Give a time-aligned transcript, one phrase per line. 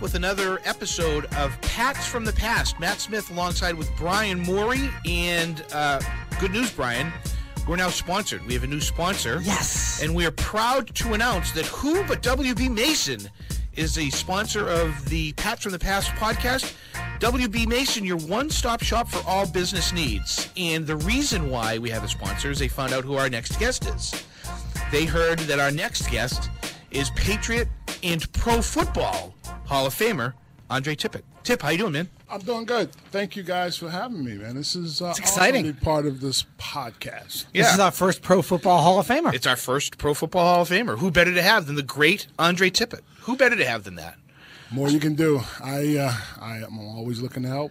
[0.00, 2.78] back with another episode of Pats from the Past.
[2.80, 4.90] Matt Smith alongside with Brian Morey.
[5.06, 6.00] And uh,
[6.38, 7.12] good news, Brian.
[7.68, 8.44] We're now sponsored.
[8.46, 9.40] We have a new sponsor.
[9.42, 10.02] Yes.
[10.02, 13.20] And we are proud to announce that who but WB Mason
[13.76, 16.74] is a sponsor of the Pats from the Past podcast.
[17.20, 20.48] WB Mason, your one stop shop for all business needs.
[20.56, 23.58] And the reason why we have a sponsor is they found out who our next
[23.58, 24.24] guest is.
[24.90, 26.50] They heard that our next guest
[26.90, 27.68] is Patriot
[28.02, 29.34] and Pro Football
[29.70, 30.32] Hall of Famer
[30.68, 31.22] Andre Tippett.
[31.44, 32.08] Tip, how you doing, man?
[32.28, 32.92] I'm doing good.
[33.12, 34.56] Thank you guys for having me, man.
[34.56, 35.64] This is uh, exciting.
[35.64, 37.46] awesome to be part of this podcast.
[37.54, 37.62] Yeah.
[37.62, 39.32] This is our first Pro Football Hall of Famer.
[39.32, 40.98] It's our first Pro Football Hall of Famer.
[40.98, 43.02] Who better to have than the great Andre Tippett?
[43.20, 44.16] Who better to have than that?
[44.72, 45.40] More you can do.
[45.62, 47.70] I uh, I am always looking to help.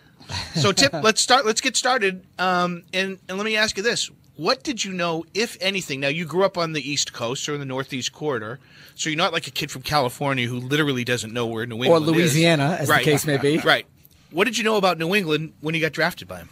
[0.55, 1.45] So, Tip, let's start.
[1.45, 2.25] Let's get started.
[2.39, 5.99] Um, and and let me ask you this: What did you know, if anything?
[5.99, 8.57] Now, you grew up on the East Coast or in the Northeast Corridor,
[8.95, 12.03] so you're not like a kid from California who literally doesn't know where New England
[12.05, 12.09] is.
[12.09, 13.03] Or Louisiana, as Right.
[13.03, 13.57] the case may be.
[13.57, 13.85] Right.
[14.31, 16.49] What did you know about New England when you got drafted by him?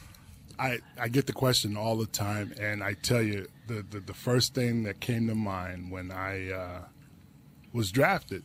[0.59, 4.13] I, I get the question all the time, and I tell you, the, the, the
[4.13, 6.81] first thing that came to mind when I uh,
[7.71, 8.43] was drafted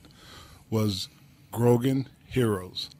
[0.70, 1.08] was
[1.50, 2.90] Grogan Heroes.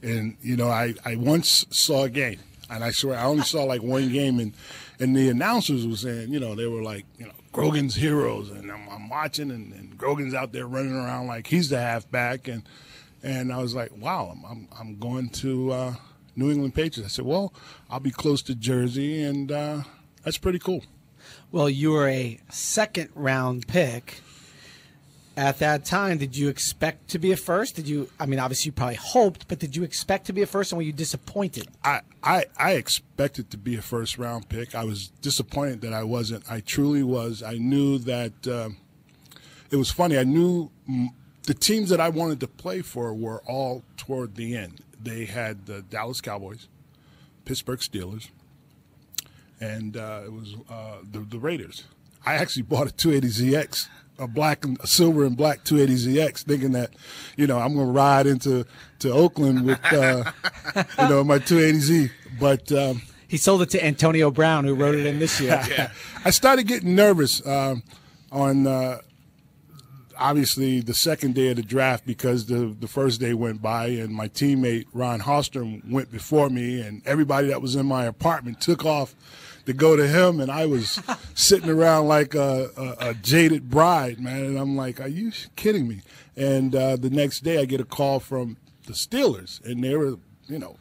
[0.00, 2.38] And, you know, I, I once saw a game,
[2.70, 4.52] and I swear I only saw like one game, and,
[5.00, 8.50] and the announcers were saying, you know, they were like, you know, Grogan's Heroes.
[8.50, 12.48] And I'm, I'm watching, and, and Grogan's out there running around like he's the halfback.
[12.48, 12.62] And,
[13.22, 15.94] and I was like, wow, I'm, I'm, I'm going to uh,
[16.36, 17.12] New England Patriots.
[17.12, 17.52] I said, well,
[17.90, 19.82] I'll be close to Jersey, and uh,
[20.24, 20.84] that's pretty cool.
[21.50, 24.20] Well, you were a second round pick.
[25.38, 27.76] At that time, did you expect to be a first?
[27.76, 28.10] Did you?
[28.18, 30.76] I mean, obviously, you probably hoped, but did you expect to be a first, and
[30.78, 31.68] were you disappointed?
[31.84, 34.74] I, I, I expected to be a first round pick.
[34.74, 36.42] I was disappointed that I wasn't.
[36.50, 37.44] I truly was.
[37.44, 38.78] I knew that um,
[39.70, 40.18] it was funny.
[40.18, 40.72] I knew
[41.44, 44.80] the teams that I wanted to play for were all toward the end.
[45.00, 46.66] They had the Dallas Cowboys,
[47.44, 48.30] Pittsburgh Steelers,
[49.60, 51.84] and uh, it was uh, the, the Raiders.
[52.26, 53.86] I actually bought a 280ZX,
[54.18, 56.90] a black, and a silver and black 280ZX, thinking that,
[57.36, 58.66] you know, I'm going to ride into
[59.00, 60.30] to Oakland with, uh,
[60.76, 62.10] you know, my 280Z.
[62.40, 65.62] But um, He sold it to Antonio Brown, who wrote it in this year.
[66.24, 67.82] I started getting nervous um,
[68.32, 68.98] on uh,
[70.18, 74.12] obviously the second day of the draft because the the first day went by and
[74.12, 78.84] my teammate Ron Hallstrom went before me and everybody that was in my apartment took
[78.84, 79.14] off
[79.68, 80.98] to go to him and I was
[81.34, 84.44] sitting around like a, a, a jaded bride, man.
[84.44, 86.00] And I'm like, are you kidding me?
[86.36, 90.16] And uh, the next day I get a call from the Steelers and they were,
[90.46, 90.76] you know,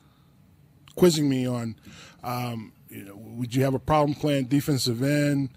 [0.96, 1.76] quizzing me on,
[2.24, 5.50] um, you know, would you have a problem playing defensive end?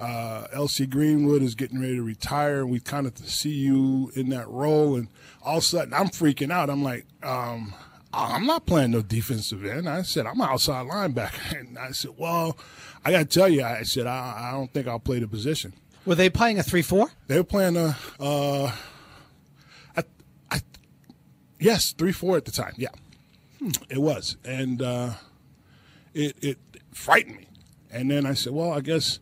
[0.00, 4.28] Uh, LC Greenwood is getting ready to retire, and we kind of see you in
[4.30, 4.94] that role.
[4.94, 5.08] And
[5.42, 6.70] all of a sudden, I'm freaking out.
[6.70, 7.74] I'm like, um,
[8.12, 9.88] I'm not playing no defensive end.
[9.88, 11.58] I said, I'm outside linebacker.
[11.58, 12.56] And I said, well,
[13.04, 15.72] I got to tell you, I said, I, I don't think I'll play the position.
[16.06, 17.10] Were they playing a three-four?
[17.26, 18.72] They were playing a, uh,
[19.96, 20.02] I,
[20.50, 20.60] I,
[21.60, 22.72] yes, three four at the time.
[22.78, 22.88] Yeah,
[23.90, 25.10] it was, and uh,
[26.14, 26.58] it it
[26.94, 27.48] frightened me.
[27.90, 29.18] And then I said, well, I guess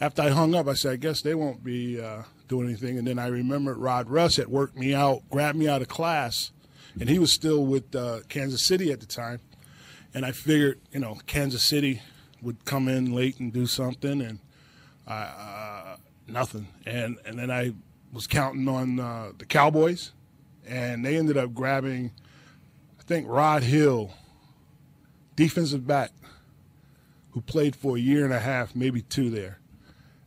[0.00, 2.96] after I hung up, I said, I guess they won't be uh, doing anything.
[2.96, 6.52] And then I remembered Rod Rust had worked me out, grabbed me out of class,
[6.98, 9.40] and he was still with uh, Kansas City at the time.
[10.12, 12.02] And I figured, you know, Kansas City
[12.42, 14.40] would come in late and do something, and
[15.06, 15.96] uh,
[16.26, 16.68] nothing.
[16.84, 17.74] And and then I
[18.12, 20.12] was counting on uh, the Cowboys,
[20.66, 22.12] and they ended up grabbing,
[22.98, 24.12] I think Rod Hill,
[25.36, 26.10] defensive back,
[27.30, 29.60] who played for a year and a half, maybe two there.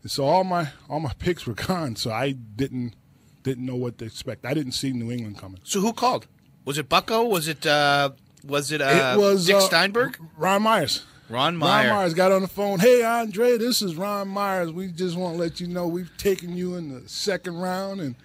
[0.01, 1.95] And so all my all my picks were gone.
[1.95, 2.95] So I didn't
[3.43, 4.45] didn't know what to expect.
[4.45, 5.59] I didn't see New England coming.
[5.63, 6.27] So who called?
[6.65, 7.23] Was it Bucko?
[7.25, 8.11] Was it uh,
[8.45, 10.17] was it, uh, it was Dick uh, Steinberg?
[10.37, 11.03] Ron Myers.
[11.29, 11.89] Ron Meyer.
[11.89, 12.79] Ron Myers got on the phone.
[12.79, 14.71] Hey, Andre, this is Ron Myers.
[14.71, 18.15] We just want to let you know we've taken you in the second round, and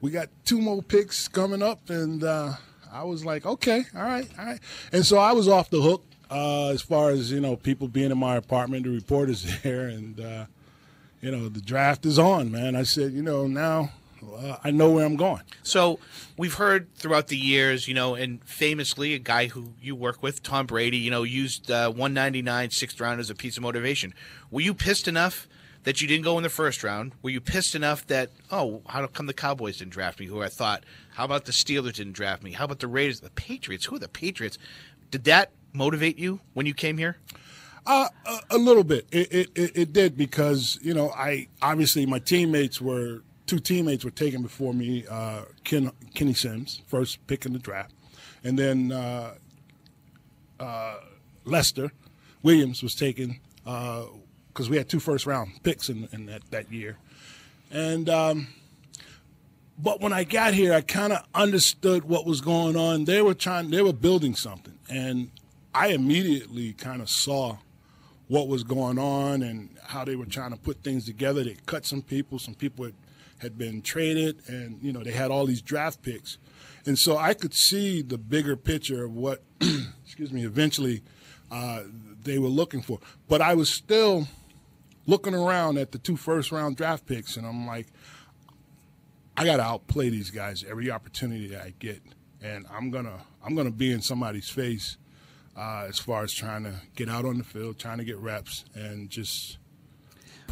[0.00, 1.90] we got two more picks coming up.
[1.90, 2.54] And uh,
[2.92, 4.60] I was like, okay, all right, all right.
[4.92, 8.10] And so I was off the hook uh, as far as you know, people being
[8.10, 10.46] in my apartment, the reporters there, and uh,
[11.20, 12.76] you know, the draft is on, man.
[12.76, 13.90] I said, you know, now
[14.22, 15.42] uh, I know where I'm going.
[15.62, 15.98] So
[16.36, 20.42] we've heard throughout the years, you know, and famously, a guy who you work with,
[20.42, 24.14] Tom Brady, you know, used uh, 199 sixth round as a piece of motivation.
[24.50, 25.48] Were you pissed enough
[25.84, 27.12] that you didn't go in the first round?
[27.22, 30.26] Were you pissed enough that, oh, how come the Cowboys didn't draft me?
[30.26, 30.84] Who I thought,
[31.14, 32.52] how about the Steelers didn't draft me?
[32.52, 33.20] How about the Raiders?
[33.20, 33.86] The Patriots?
[33.86, 34.58] Who are the Patriots?
[35.10, 37.18] Did that motivate you when you came here?
[37.84, 39.06] Uh, a, a little bit.
[39.10, 44.02] It, it, it, it did because you know I obviously my teammates were two teammates
[44.02, 45.04] were taken before me.
[45.06, 47.92] Uh, Ken, Kenny Sims, first pick in the draft,
[48.42, 49.34] and then uh,
[50.58, 50.94] uh,
[51.44, 51.92] Lester
[52.42, 56.96] Williams was taken because we had two first round picks in, in that, that year.
[57.70, 58.46] And um,
[59.78, 63.04] but when I got here, I kind of understood what was going on.
[63.04, 65.30] They were trying, they were building something, and
[65.74, 67.58] I immediately kind of saw
[68.28, 71.44] what was going on and how they were trying to put things together.
[71.44, 72.94] They cut some people, some people had,
[73.42, 76.38] had been traded, and you know they had all these draft picks,
[76.86, 79.42] and so I could see the bigger picture of what,
[80.04, 81.02] excuse me, eventually
[81.50, 81.82] uh,
[82.22, 82.98] they were looking for.
[83.28, 84.26] But I was still
[85.06, 87.88] looking around at the two first round draft picks, and I'm like,
[89.36, 92.00] I got to outplay these guys every opportunity that I get,
[92.40, 94.96] and I'm gonna I'm gonna be in somebody's face
[95.56, 98.64] uh, as far as trying to get out on the field, trying to get reps,
[98.74, 99.58] and just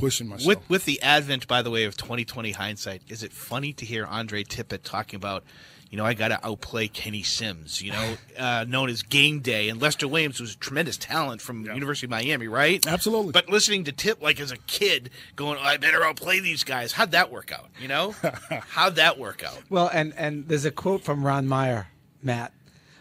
[0.00, 0.46] pushing myself.
[0.46, 4.04] With with the advent, by the way, of 2020 hindsight, is it funny to hear
[4.06, 5.44] Andre Tippett talking about?
[5.90, 9.68] You know, I got to outplay Kenny Sims, you know, uh, known as Game Day,
[9.68, 11.74] and Lester Williams was a tremendous talent from Yeah.
[11.74, 12.86] University of Miami, right?
[12.86, 13.32] Absolutely.
[13.32, 17.10] But listening to Tip like as a kid, going, "I better outplay these guys." How'd
[17.10, 17.70] that work out?
[17.80, 18.14] You know,
[18.68, 19.62] how'd that work out?
[19.68, 21.88] Well, and and there's a quote from Ron Meyer,
[22.22, 22.52] Matt.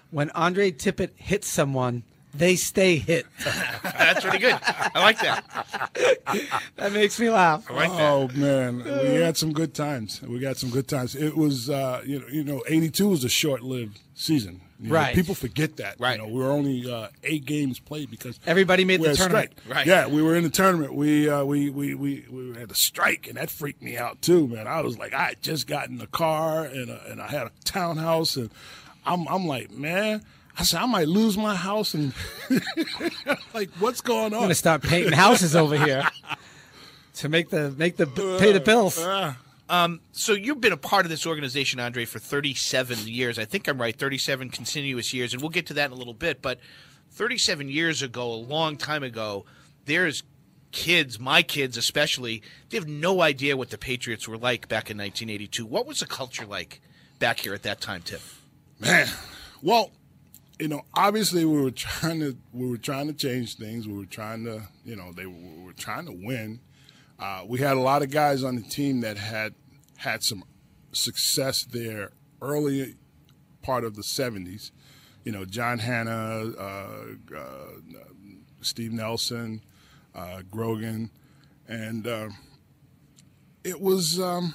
[0.10, 2.02] When Andre Tippett hits someone,
[2.34, 3.26] they stay hit.
[3.84, 4.58] That's pretty good.
[4.62, 5.44] I like that.
[6.76, 7.70] That makes me laugh.
[7.70, 8.02] I like that.
[8.12, 10.22] Oh man, we had some good times.
[10.22, 11.16] We got some good times.
[11.16, 14.62] It was, uh, you know, you know, '82 was a short-lived season.
[14.80, 15.14] You know, Right.
[15.16, 16.00] people forget that.
[16.00, 16.14] Right.
[16.20, 19.52] You know, we were only uh, eight games played because Everybody made the tournament.
[19.60, 19.76] strike.
[19.76, 19.86] Right.
[19.88, 20.94] Yeah, we were in the tournament.
[20.94, 24.48] We uh, we, we we we had a strike, and that freaked me out too,
[24.48, 24.68] man.
[24.68, 27.48] I was like, I had just got in the car, and uh, and I had
[27.48, 28.50] a townhouse, and
[29.06, 30.24] I'm I'm like, man.
[30.58, 32.14] I said I might lose my house and
[33.54, 34.34] like what's going on?
[34.34, 34.44] I'm on?
[34.46, 36.04] gonna start painting houses over here
[37.16, 38.08] to make the make the
[38.40, 38.98] pay the bills.
[39.00, 39.38] Ah.
[40.12, 43.38] So you've been a part of this organization, Andre, for 37 years.
[43.38, 46.14] I think I'm right, 37 continuous years, and we'll get to that in a little
[46.14, 46.42] bit.
[46.42, 46.60] But
[47.12, 49.46] 37 years ago, a long time ago,
[49.86, 50.24] there's
[50.72, 54.98] kids, my kids especially, they have no idea what the Patriots were like back in
[54.98, 55.66] 1982.
[55.66, 56.82] What was the culture like
[57.20, 58.22] back here at that time, Tip?
[58.80, 59.08] Man,
[59.62, 59.92] well,
[60.60, 63.88] you know, obviously we were trying to we were trying to change things.
[63.88, 66.60] We were trying to, you know, they were, we were trying to win.
[67.18, 69.54] Uh, we had a lot of guys on the team that had
[69.98, 70.44] had some
[70.92, 72.12] success there
[72.42, 72.96] early
[73.62, 74.72] part of the '70s.
[75.26, 77.66] You know, John Hannah, uh, uh,
[78.62, 79.62] Steve Nelson,
[80.16, 81.12] uh, Grogan,
[81.68, 82.30] and uh,
[83.64, 84.20] it was.
[84.20, 84.54] Um,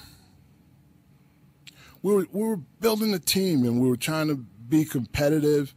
[2.01, 5.73] we were we were building a team and we were trying to be competitive.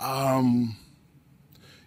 [0.00, 0.76] Um,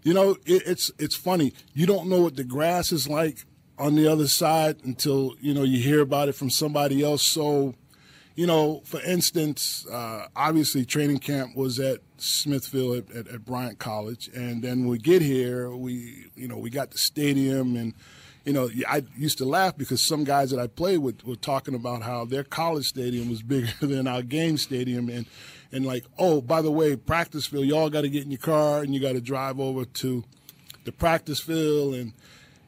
[0.03, 1.53] you know, it, it's it's funny.
[1.73, 3.45] You don't know what the grass is like
[3.77, 7.23] on the other side until you know you hear about it from somebody else.
[7.23, 7.73] So,
[8.35, 13.79] you know, for instance, uh, obviously training camp was at Smithfield at, at, at Bryant
[13.79, 17.93] College, and then when we get here, we you know we got the stadium and
[18.45, 21.75] you know, I used to laugh because some guys that I played with were talking
[21.75, 25.25] about how their college stadium was bigger than our game stadium, and
[25.73, 28.81] and like, oh, by the way, practice field, y'all got to get in your car
[28.81, 30.23] and you got to drive over to
[30.85, 32.13] the practice field and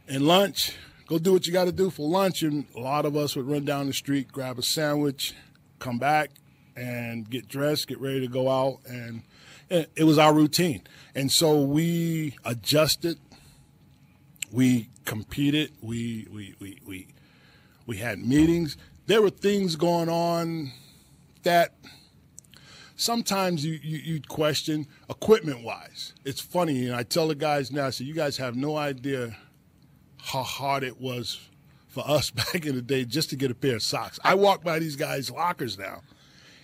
[0.07, 0.75] and lunch.
[1.07, 3.47] Go do what you got to do for lunch, and a lot of us would
[3.47, 5.35] run down the street, grab a sandwich,
[5.77, 6.31] come back,
[6.75, 9.21] and get dressed, get ready to go out, and
[9.69, 10.81] it was our routine.
[11.13, 13.19] And so we adjusted
[14.55, 15.71] we competed.
[15.81, 17.07] We we we we
[17.85, 18.77] we had meetings.
[19.05, 20.71] There were things going on
[21.43, 21.73] that
[22.95, 26.13] sometimes you you you'd question equipment wise.
[26.23, 27.89] It's funny, and I tell the guys now.
[27.89, 29.35] Say, you guys have no idea
[30.21, 31.39] how hard it was
[31.87, 34.19] for us back in the day just to get a pair of socks.
[34.23, 36.01] I walk by these guys' lockers now,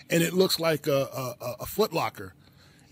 [0.09, 2.33] and it looks like a a, a- a Foot Locker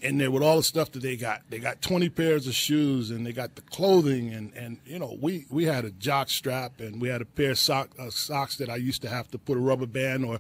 [0.02, 1.42] in there with all the stuff that they got.
[1.50, 5.18] They got 20 pairs of shoes and they got the clothing and, and you know,
[5.22, 8.56] we, we had a jock strap and we had a pair of sock, uh, socks
[8.60, 10.40] that I used to have to put a rubber band or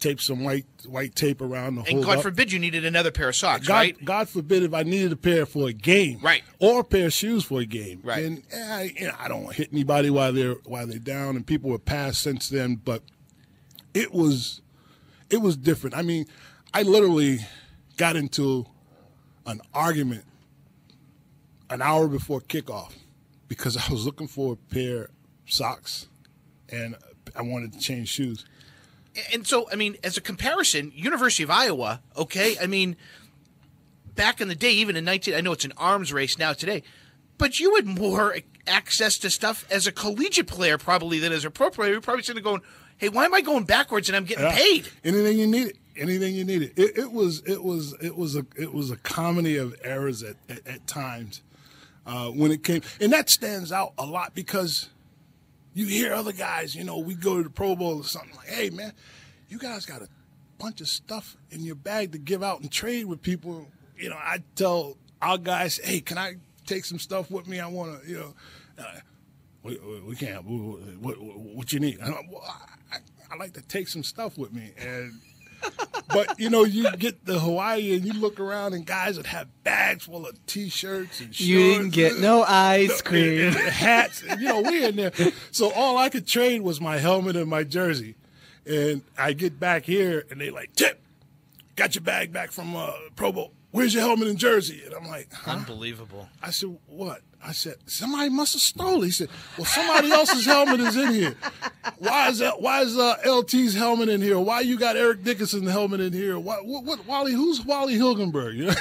[0.00, 2.22] tape some white white tape around the And God up.
[2.22, 4.04] forbid you needed another pair of socks, God, right?
[4.04, 6.42] God forbid if I needed a pair for a game, Right.
[6.58, 8.24] or a pair of shoes for a game, Right.
[8.24, 11.46] And eh, I, you know, I don't hit anybody while they're while they're down, and
[11.46, 12.76] people were passed since then.
[12.76, 13.02] But
[13.94, 14.60] it was,
[15.30, 15.96] it was different.
[15.96, 16.26] I mean,
[16.72, 17.38] I literally
[17.96, 18.66] got into
[19.46, 20.24] an argument
[21.70, 22.92] an hour before kickoff
[23.48, 25.10] because I was looking for a pair of
[25.46, 26.08] socks,
[26.70, 26.96] and
[27.36, 28.44] I wanted to change shoes.
[29.32, 32.96] And so I mean, as a comparison, University of Iowa, okay, I mean,
[34.14, 36.82] back in the day, even in nineteen, I know it's an arms race now today,
[37.38, 41.50] but you had more access to stuff as a collegiate player probably than as a
[41.50, 41.92] pro player.
[41.92, 42.62] You're probably sitting there going,
[42.96, 44.56] "Hey, why am I going backwards and I'm getting Yeah.
[44.56, 45.72] paid?" Anything you need.
[45.96, 46.72] anything you needed.
[46.78, 50.36] It, it was it was it was a it was a comedy of errors at
[50.48, 51.42] at, at times
[52.06, 54.90] uh, when it came, and that stands out a lot because
[55.78, 56.74] you hear other guys.
[56.74, 58.92] You know, we go to the Pro Bowl or something like, "Hey, man,
[59.48, 60.08] you guys got a
[60.58, 64.16] bunch of stuff in your bag to give out and trade with people." You know,
[64.16, 66.34] I tell our guys, "Hey, can I
[66.66, 67.60] take some stuff with me?
[67.60, 68.34] I want to, you know."
[68.76, 69.00] Uh,
[69.62, 70.44] we, we can't.
[70.44, 72.00] What, what, you need?
[72.00, 72.98] I, I,
[73.30, 75.20] I like to take some stuff with me, and
[76.08, 79.48] but you know, you get the Hawaii and you look around and guys that have
[79.64, 81.40] bags full of t-shirts and shorts.
[81.40, 84.22] You didn't get no ice cream, and hats.
[84.22, 85.12] And, you know, we in there.
[85.50, 88.16] So all I could trade was my helmet and my jersey,
[88.66, 91.00] and I get back here and they like tip,
[91.76, 93.52] got your bag back from uh, Pro Bowl.
[93.70, 94.82] Where's your helmet and jersey?
[94.84, 95.52] And I'm like, huh?
[95.52, 96.28] Unbelievable.
[96.42, 97.20] I said, what?
[97.44, 99.02] I said, somebody must have stolen.
[99.02, 101.36] He said, well, somebody else's helmet is in here.
[101.98, 102.60] Why is that?
[102.60, 104.38] Why is uh, LT's helmet in here?
[104.38, 106.38] Why you got Eric Dickerson's helmet in here?
[106.38, 107.32] What, what, what Wally?
[107.32, 108.58] Who's Wally Hilgenberg?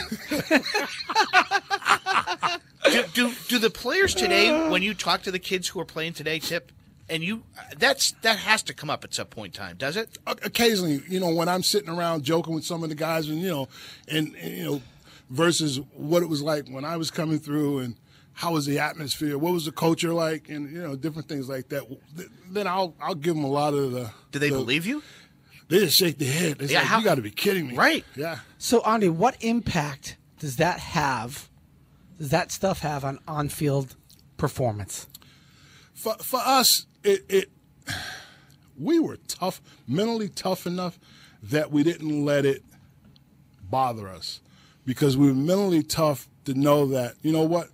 [2.89, 6.13] Do, do do the players today, when you talk to the kids who are playing
[6.13, 6.72] today, tip,
[7.09, 9.95] and you uh, that's that has to come up at some point in time, does
[9.97, 10.17] it?
[10.27, 13.49] Occasionally, you know, when I'm sitting around joking with some of the guys, and you
[13.49, 13.67] know,
[14.07, 14.81] and, and you know,
[15.29, 17.95] versus what it was like when I was coming through and
[18.33, 19.37] how was the atmosphere?
[19.37, 20.47] What was the culture like?
[20.49, 21.83] And you know, different things like that.
[22.51, 24.11] Then I'll I'll give them a lot of the.
[24.31, 25.01] Do they the, believe you?
[25.69, 26.59] They just shake their head.
[26.59, 28.05] They Yeah, say, how- "You got to be kidding me!" Right.
[28.15, 28.39] Yeah.
[28.57, 31.49] So, Andy, what impact does that have?
[32.17, 33.95] Does that stuff have on on-field
[34.37, 35.07] performance?
[35.93, 37.51] For for us, it it
[38.77, 41.00] we were tough, mentally tough enough
[41.42, 42.63] that we didn't let it
[43.70, 44.42] bother us.
[44.86, 47.70] Because we were mentally tough to know that you know what?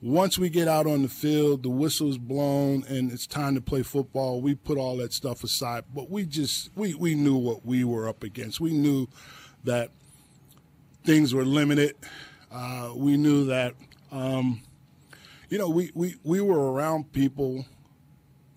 [0.00, 3.82] Once we get out on the field the whistle's blown and it's time to play
[3.82, 5.84] football we put all that stuff aside.
[5.94, 8.60] But we just we, we knew what we were up against.
[8.60, 9.08] We knew
[9.64, 9.90] that
[11.04, 11.96] things were limited.
[12.52, 13.74] Uh, we knew that
[14.12, 14.60] um,
[15.48, 17.64] you know we, we, we were around people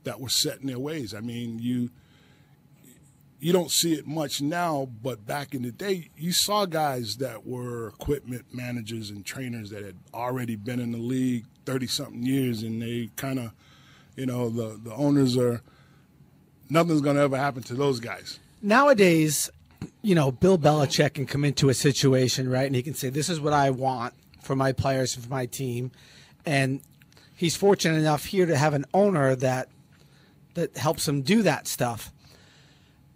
[0.04, 1.90] that were set in their ways i mean you
[3.42, 7.46] you don't see it much now, but back in the day, you saw guys that
[7.46, 12.62] were equipment managers and trainers that had already been in the league 30 something years,
[12.62, 13.52] and they kind of,
[14.16, 15.64] you know, the, the owners are,
[16.70, 18.40] nothing's going to ever happen to those guys.
[18.62, 19.50] Nowadays,
[20.04, 23.28] you know, Bill Belichick can come into a situation, right, and he can say, "This
[23.28, 25.90] is what I want for my players and for my team,"
[26.46, 26.82] and
[27.36, 29.68] he's fortunate enough here to have an owner that
[30.54, 32.12] that helps him do that stuff.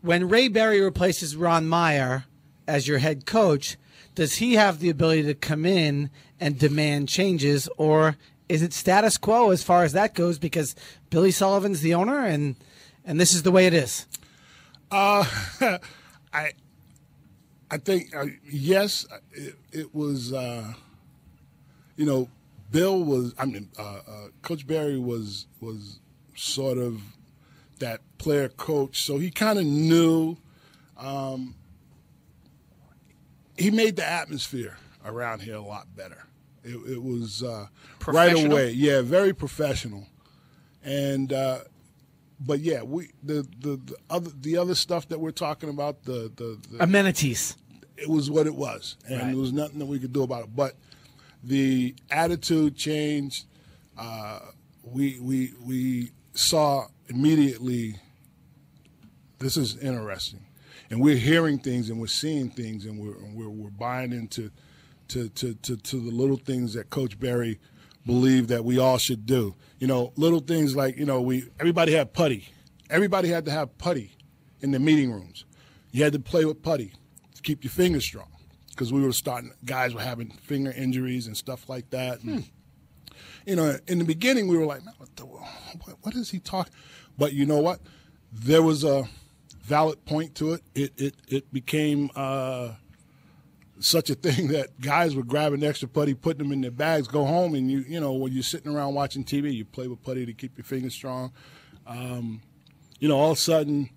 [0.01, 2.25] When Ray Berry replaces Ron Meyer
[2.67, 3.77] as your head coach,
[4.13, 8.15] does he have the ability to come in and demand changes, or
[8.47, 10.39] is it status quo as far as that goes?
[10.39, 10.75] Because
[11.09, 12.55] Billy Sullivan's the owner, and
[13.03, 14.07] and this is the way it is.
[14.91, 15.25] Uh,
[16.33, 16.53] I,
[17.69, 20.33] I think uh, yes, it, it was.
[20.33, 20.73] Uh,
[21.97, 22.29] you know,
[22.71, 23.33] Bill was.
[23.37, 25.99] I mean, uh, uh, Coach Berry was was
[26.35, 27.01] sort of
[27.79, 30.37] that player coach, so he kind of knew.
[30.97, 31.55] Um,
[33.57, 36.25] he made the atmosphere around here a lot better.
[36.63, 37.67] It, it was uh,
[38.07, 40.07] right away, yeah, very professional,
[40.83, 41.59] and uh,
[42.39, 46.31] but yeah, we the, the the other the other stuff that we're talking about the
[46.35, 47.55] the, the Amenities.
[47.97, 49.27] it was what it was, and Right.
[49.27, 50.55] there was nothing that we could do about it.
[50.55, 50.75] But
[51.43, 53.45] the attitude changed.
[53.97, 54.39] Uh,
[54.83, 57.95] we we we saw immediately.
[59.39, 60.45] This is interesting,
[60.89, 64.51] and we're hearing things and we're seeing things, and we're and we're, we're buying into
[65.09, 67.59] to, to, to, to the little things that Coach Berry
[68.05, 69.55] believed that we all should do.
[69.79, 72.47] You know, little things like you know we everybody had putty.
[72.89, 74.11] Everybody had to have putty
[74.61, 75.45] in the meeting rooms.
[75.91, 76.93] You had to play with putty
[77.33, 78.27] to keep your fingers strong
[78.69, 79.51] because we were starting.
[79.63, 82.21] Guys were having finger injuries and stuff like that.
[82.21, 82.49] And, hmm.
[83.45, 86.39] You know, in the beginning we were like, "Man, what, the, what, what is he
[86.39, 86.73] talking?
[87.17, 87.79] But you know what?
[88.31, 89.07] There was a
[89.61, 90.61] valid point to it.
[90.73, 92.09] It it it became.
[92.15, 92.73] Uh,
[93.79, 97.25] such a thing that guys were grabbing extra putty, putting them in their bags, go
[97.25, 100.25] home, and you you know when you're sitting around watching TV, you play with putty
[100.25, 101.31] to keep your fingers strong.
[101.85, 102.41] Um,
[102.99, 103.89] you know, all of a sudden,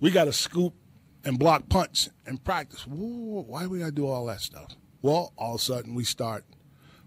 [0.00, 0.74] we got to scoop
[1.24, 2.86] and block punch and practice.
[2.86, 4.76] Whoa, why do we got to do all that stuff?
[5.02, 6.44] Well, all of a sudden we start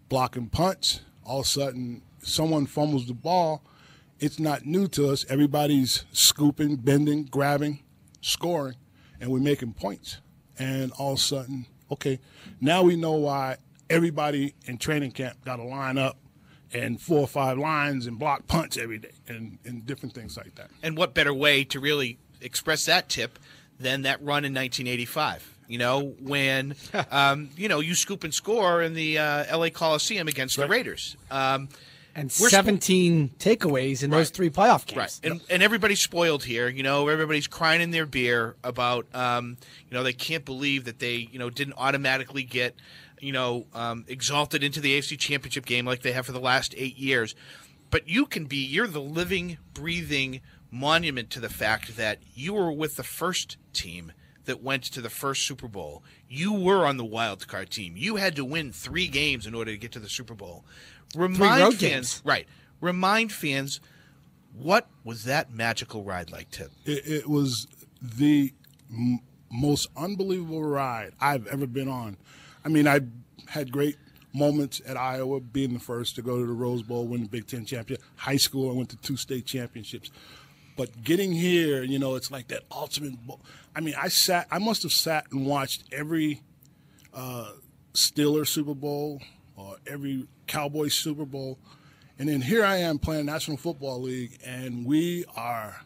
[0.10, 1.00] blocking punch.
[1.28, 3.62] All of a sudden, someone fumbles the ball.
[4.18, 5.26] It's not new to us.
[5.28, 7.84] Everybody's scooping, bending, grabbing,
[8.22, 8.78] scoring,
[9.20, 10.20] and we're making points.
[10.58, 12.20] And all of a sudden, okay,
[12.62, 13.58] now we know why
[13.90, 16.18] everybody in training camp got to line up
[16.74, 20.56] and four or five lines and block punts every day and, and different things like
[20.56, 20.72] that.
[20.82, 23.38] And what better way to really express that tip
[23.78, 25.57] than that run in 1985?
[25.68, 26.76] You know when
[27.12, 29.70] um, you know you scoop and score in the uh, L.A.
[29.70, 31.18] Coliseum against the Raiders.
[31.30, 31.70] Um,
[32.16, 34.98] and We're spo- 17 takeaways in those three playoff games.
[35.24, 36.68] Right, and and everybody's spoiled here.
[36.68, 39.58] You know, everybody's crying in their beer about, um,
[39.90, 42.74] you know, they can't believe that they, you know, didn't automatically get,
[43.20, 46.74] you know, um, exalted into the AFC Championship game like they have for the last
[46.76, 47.36] eight years.
[47.92, 52.72] But you can be, you're the living, breathing monument to the fact that you were
[52.72, 54.12] with the first team
[54.48, 56.04] that went to the first Super Bowl.
[56.28, 57.94] You were on the wild card team.
[57.96, 60.66] You had to win three games in order to get to the Super Bowl.
[61.16, 62.22] Remind road fans, games.
[62.26, 62.48] right?
[62.82, 63.80] Remind fans
[64.54, 66.72] what was that magical ride like, Tip?
[66.86, 67.68] It, it was
[68.02, 68.54] the
[68.92, 69.20] m-
[69.52, 72.18] most unbelievable ride I've ever been on.
[72.66, 73.02] I mean, I
[73.48, 73.98] had great
[74.34, 77.48] moments at Iowa, being the first to go to the Rose Bowl, win the Big
[77.48, 78.06] Ten championship.
[78.16, 80.12] High school, I went to two state championships.
[80.78, 83.18] But getting here, you know, it's like that ultimate.
[83.26, 83.42] Bowl.
[83.76, 86.44] I mean, I sat, I must have sat and watched every
[87.14, 87.52] uh,
[87.94, 89.20] Steelers Super Bowl
[89.56, 91.58] or every Cowboys Super Bowl.
[92.20, 95.82] And then here I am playing National Football League, and we are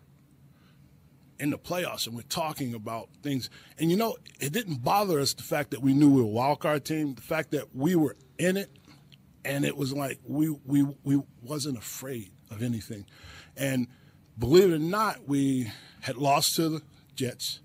[1.39, 3.49] in the playoffs, and we're talking about things.
[3.79, 6.31] And you know, it didn't bother us the fact that we knew we were a
[6.31, 8.69] wild card team, the fact that we were in it,
[9.43, 13.05] and it was like we we we wasn't afraid of anything.
[13.57, 13.87] And
[14.37, 15.71] believe it or not, we
[16.01, 16.81] had lost to the
[17.15, 17.59] Jets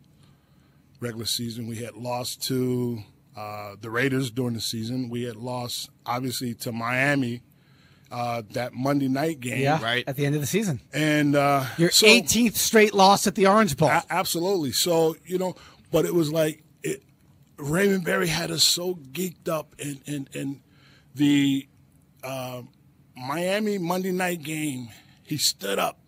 [1.00, 1.66] regular season.
[1.66, 3.02] We had lost to
[3.37, 5.08] uh, the Raiders during the season.
[5.11, 7.42] We had lost, obviously, to Miami
[8.11, 9.61] uh, that Monday night game.
[9.62, 10.04] Yeah, Right.
[10.06, 10.80] at the end of the season.
[10.92, 13.88] And uh, Your so- 18th straight loss at the Orange Bowl.
[13.88, 14.73] a- absolutely.
[14.73, 15.54] So you know,
[15.90, 17.02] but it was like it.
[17.58, 20.61] Raymond Berry had us so geeked up, and and and
[21.14, 21.66] the
[22.23, 22.62] uh,
[23.16, 24.88] Miami Monday night game.
[25.23, 25.99] He stood up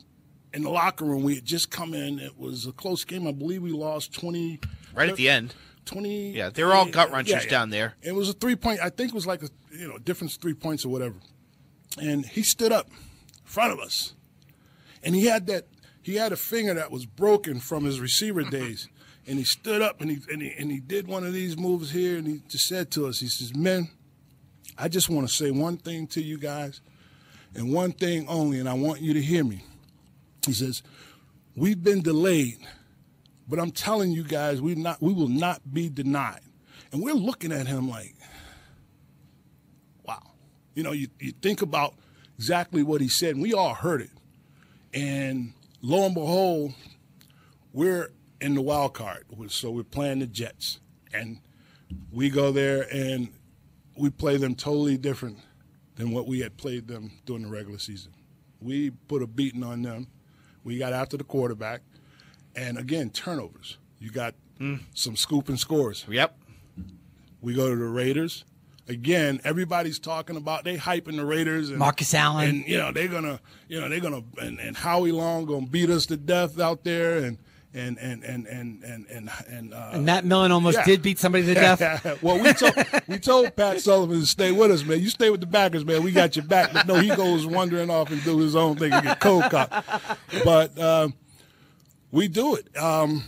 [0.55, 1.23] in the locker room.
[1.23, 2.19] We had just come in.
[2.19, 3.27] It was a close game.
[3.27, 4.61] I believe we lost twenty.
[4.95, 5.55] Right at the end.
[5.85, 7.95] 20 Yeah, they were all gut wrenchers down there.
[8.03, 10.53] it was a three point i think it was like a you know difference three
[10.53, 11.15] points or whatever
[11.99, 12.95] and he stood up in
[13.45, 14.13] front of us
[15.03, 15.67] and he had that
[16.03, 18.87] he had a finger that was broken from his receiver days
[19.27, 21.91] and he stood up and he, and he and he did one of these moves
[21.93, 23.89] here and he just said to us he says men
[24.77, 26.83] i just want to say one thing to you guys
[27.55, 29.65] and one thing only and i want you to hear me
[30.49, 30.83] he says
[31.55, 32.59] we've been delayed
[33.49, 36.41] but I'm telling you guys, we not we will not be denied.
[36.93, 38.15] And we're looking at him like,
[40.05, 40.23] wow.
[40.75, 41.95] You know, you, you think about
[42.37, 44.11] exactly what he said, and we all heard it.
[44.93, 46.75] And lo and behold,
[47.73, 49.25] we're in the wild card.
[49.49, 50.81] So we're playing the Jets.
[51.13, 51.41] And
[52.13, 53.29] we go there and
[53.97, 55.39] we play them totally different
[55.97, 58.13] than what we had played them during the regular season.
[58.61, 60.09] We put a beating on them.
[60.69, 61.81] We got after the quarterback.
[62.55, 63.79] And again, turnovers.
[63.99, 64.81] You got mm.
[64.93, 66.05] some scoop and scores.
[66.07, 66.39] Yep.
[67.41, 68.45] We go to the Raiders.
[68.87, 72.51] Again, everybody's talking about they hyping the Raiders and Marcus Allen.
[72.51, 75.89] and you know they're gonna you know they're gonna and, and Howie Long gonna beat
[75.89, 77.39] us to death out there and
[77.75, 80.85] and and and and and and, and, uh, and Matt Millen almost yeah.
[80.85, 82.23] did beat somebody to death.
[82.23, 82.75] well, we told
[83.07, 85.01] we told Pat Sullivan to stay with us, man.
[85.01, 86.03] You stay with the backers, man.
[86.03, 86.73] We got your back.
[86.73, 89.85] But no, he goes wandering off and do his own thing and get cold caught.
[90.45, 91.15] But um,
[92.11, 92.77] we do it.
[92.77, 93.25] Um,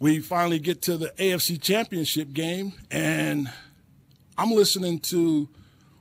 [0.00, 3.50] we finally get to the AFC Championship game, and
[4.36, 5.48] I'm listening to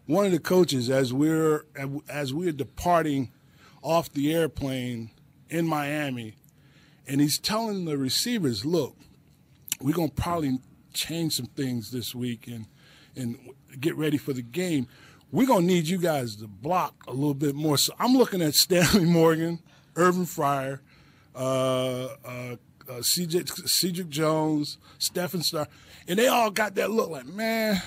[0.08, 1.66] one of the coaches as we're
[2.10, 3.32] as we're departing
[3.82, 5.12] off the airplane
[5.50, 6.36] in Miami,
[7.08, 8.98] and he's telling the receivers, "Look,
[9.82, 10.60] we're gonna probably
[10.94, 12.68] change some things this week and
[13.16, 13.38] and
[13.80, 14.88] get ready for the game.
[15.32, 18.56] We're gonna need you guys to block a little bit more." So I'm looking at
[18.56, 19.60] Stanley Morgan,
[19.96, 20.80] Irvin Fryar,
[21.36, 22.56] uh, uh,
[22.90, 25.68] uh, CJ, Cedric Jones, Stephen Star,
[26.08, 27.82] and they all got that look like, man,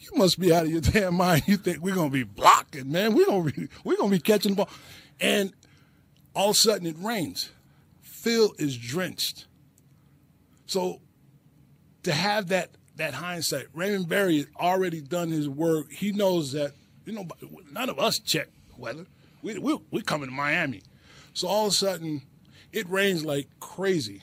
[0.00, 1.44] you must be out of your damn mind.
[1.46, 3.14] You think we're gonna be blocking, man?
[3.14, 4.70] We're gonna be we're gonna be catching the ball,
[5.20, 5.52] and
[6.34, 7.50] all of a sudden it rains.
[8.22, 9.46] Phil is drenched.
[10.66, 11.00] So
[12.04, 15.90] to have that that hindsight, Raymond Berry had already done his work.
[15.90, 16.72] He knows that
[17.04, 17.26] you know
[17.72, 19.06] none of us check weather.
[19.42, 20.82] We we we coming to Miami,
[21.34, 22.22] so all of a sudden
[22.72, 24.22] it rains like crazy.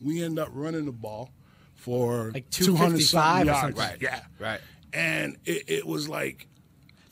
[0.00, 1.30] We end up running the ball
[1.74, 3.60] for Like 200 255 or yards.
[3.60, 3.78] something.
[3.80, 4.60] Right, yeah, Right.
[4.92, 6.51] And it, it was like I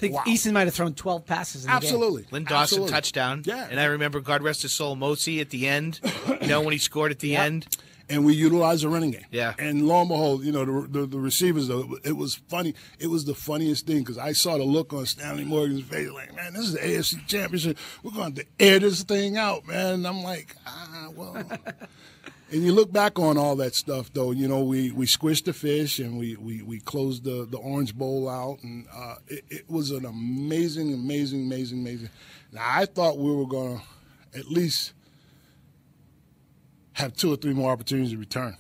[0.01, 0.23] think Wow.
[0.27, 2.91] Eason might have thrown 12 passes in absolutely Lin Dawson absolutely.
[2.91, 3.43] touchdown.
[3.45, 6.01] Yeah, And I remember God rest his soul, Mosi at the end.
[6.41, 7.67] you know when he scored at the end.
[8.09, 9.25] and we utilized the running game.
[9.31, 9.55] Yeah.
[9.59, 12.75] And lo and behold, you know, the, the, the receivers, though, it, it was funny.
[12.99, 16.35] It was the funniest thing because I saw the look on Stanley Morgan's face like,
[16.35, 17.79] man, this is the AFC Championship.
[18.03, 19.95] We're going to air this thing out, man.
[19.95, 21.35] And I'm like, ah, well,
[22.53, 24.33] and you look back on all that stuff, though.
[24.33, 27.95] You know, we, we squished the fish and we, we, we closed the, the Orange
[27.95, 32.11] Bowl out, and uh, it, it was an amazing, amazing, amazing, amazing.
[32.53, 34.93] Now I thought we were going to at least
[36.95, 38.57] have two or three more opportunities to return.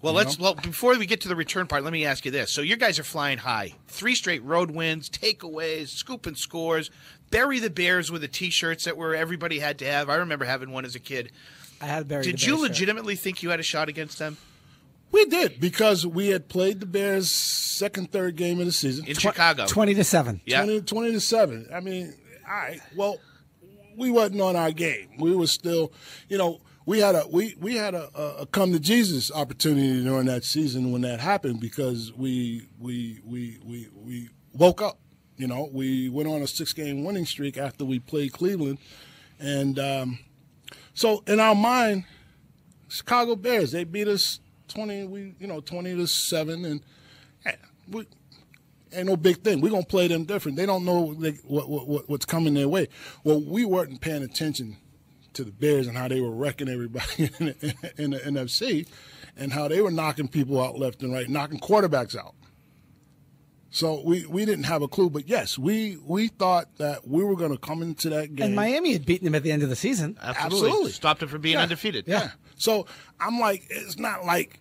[0.00, 1.82] Well, let's well before we get to the return part.
[1.82, 5.10] Let me ask you this: So your guys are flying high, three straight road wins,
[5.10, 6.92] takeaways, scooping scores,
[7.30, 10.08] bury the Bears with the T-shirts that were everybody had to have.
[10.08, 11.32] I remember having one as a kid.
[11.80, 12.24] I had buried.
[12.24, 14.36] Did you legitimately think you had a shot against them
[15.12, 19.06] We did because we had played the Bears second, third game of the season.
[19.06, 19.66] in Chicago?
[19.66, 20.40] Twenty to seven.
[20.44, 20.64] Yeah.
[20.64, 21.68] 20, 20 to 7.
[21.72, 22.14] I mean,
[22.46, 22.80] all right.
[22.96, 23.18] Well,
[23.96, 25.08] we wasn't on our game.
[25.18, 25.92] We were still,
[26.28, 30.02] you know, we had a we we had a, a, a come to Jesus opportunity
[30.02, 34.98] during that season when that happened because we we we we we woke up.
[35.36, 38.78] You know, we went on a six game winning streak after we played Cleveland,
[39.38, 40.18] and um,
[40.98, 42.06] so in our mind,
[42.88, 46.80] Chicago Bears they beat us twenty we you know twenty to seven, and
[47.46, 47.52] eh,
[47.88, 48.04] we
[48.92, 49.60] ain't no big thing.
[49.60, 50.56] We're gonna play them different.
[50.56, 52.88] They don't know they, what, what, what what's coming their way.
[53.22, 54.76] Well, we weren't paying attention
[55.34, 58.88] to the Bears and how they were wrecking everybody in the, in the NFC,
[59.36, 62.34] and how they were knocking people out left and right, knocking quarterbacks out.
[63.70, 67.36] So we, we didn't have a clue, but yes, we we thought that we were
[67.36, 68.46] going to come into that game.
[68.46, 70.16] And Miami had beaten them at the end of the season.
[70.22, 70.68] Absolutely.
[70.68, 70.92] Absolutely.
[70.92, 71.62] stopped them from being Yeah.
[71.62, 72.04] undefeated.
[72.08, 72.30] Yeah.
[72.56, 72.86] So
[73.20, 74.60] I'm like, it's not like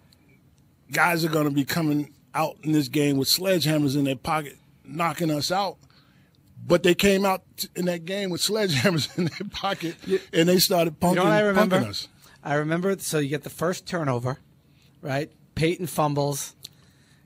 [0.91, 4.57] guys are going to be coming out in this game with sledgehammers in their pocket,
[4.83, 5.77] knocking us out.
[6.65, 7.43] But they came out
[7.77, 9.95] in that game with sledgehammers in their pocket,
[10.33, 11.79] and they started punking, You know I remember?
[11.79, 12.07] punking us.
[12.43, 12.97] I remember.
[12.99, 14.39] So you get the first turnover,
[15.01, 15.31] right?
[15.55, 16.55] Payton fumbles.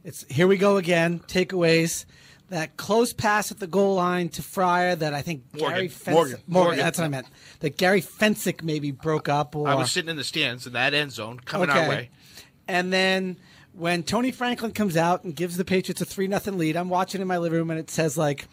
[0.03, 1.19] It's here we go again.
[1.19, 2.05] Takeaways.
[2.49, 5.75] That close pass at the goal line to Fryar that I think Morgan.
[5.77, 6.39] Gary Fencik, Morgan.
[6.47, 6.79] Morgan.
[6.79, 7.27] That's what I meant.
[7.61, 9.55] That Gary Fencik maybe broke up.
[9.55, 12.09] Or I was sitting in the stands in that end zone, coming our way.
[12.67, 13.37] And then
[13.71, 17.21] when Tony Franklin comes out and gives the Patriots a three nothing lead, I'm watching
[17.21, 18.47] in my living room and it says like.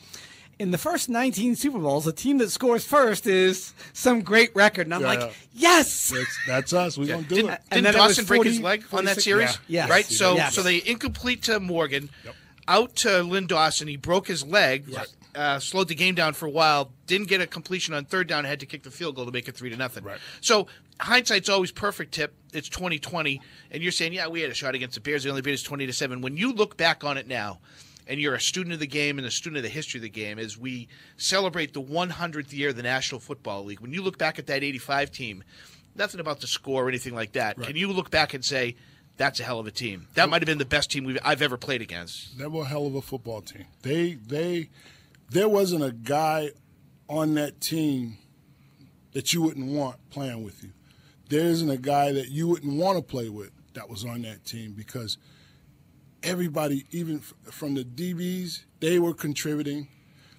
[0.58, 4.88] In the first 19 Super Bowls, the team that scores first is some great record.
[4.88, 5.30] And I'm Yeah, like, yeah.
[5.52, 6.10] yes!
[6.10, 6.98] That's, that's us.
[6.98, 7.60] We're going to do Didn't, it.
[7.70, 9.56] And didn't then it was Dawson break his 40 leg on that series?
[9.68, 9.82] Yeah.
[9.82, 9.90] Yes.
[9.90, 10.04] Right?
[10.04, 10.54] So Yes.
[10.54, 12.10] so they incomplete to Morgan,
[12.66, 13.86] out to Lin Dawson.
[13.86, 14.92] He broke his leg,
[15.34, 18.44] uh, slowed the game down for a while, didn't get a completion on third down,
[18.44, 20.02] had to kick the field goal to make it three to nothing.
[20.02, 20.18] Right.
[20.40, 20.66] So
[21.00, 22.34] hindsight's always perfect tip.
[22.52, 23.40] It's 2020.
[23.70, 25.22] And you're saying, yeah, we had a shot against the Bears.
[25.22, 26.20] They only beat us 20 to 7.
[26.20, 27.60] When you look back on it now,
[28.08, 30.08] and you're a student of the game and a student of the history of the
[30.08, 34.18] game, as we celebrate the 100th year of the National Football League, when you look
[34.18, 35.44] back at that 85 team,
[35.94, 37.60] nothing about the score or anything like that.
[37.60, 38.76] Can you look back and say,
[39.18, 40.06] that's a hell of a team?
[40.14, 42.38] That might have been the best team we've, I've ever played against.
[42.38, 43.66] They were a hell of a football team.
[43.82, 44.70] They they
[45.28, 46.52] there wasn't a guy
[47.08, 48.18] on that team
[49.12, 50.70] that you wouldn't want playing with you.
[51.28, 54.44] There isn't a guy that you wouldn't want to play with that was on that
[54.44, 55.18] team because
[56.22, 59.88] everybody, even from the DBs, they were contributing.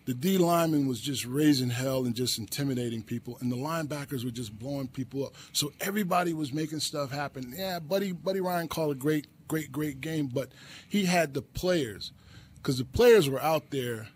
[0.05, 4.31] The D lineman was just raising hell and just intimidating people, and the linebackers were
[4.31, 5.35] just blowing people up.
[5.53, 7.53] So everybody was making stuff happen.
[7.55, 10.51] Yeah, Buddy Buddy Ryan called a great, great, great game, but
[10.87, 12.11] he had the players
[12.55, 14.07] because the players were out there,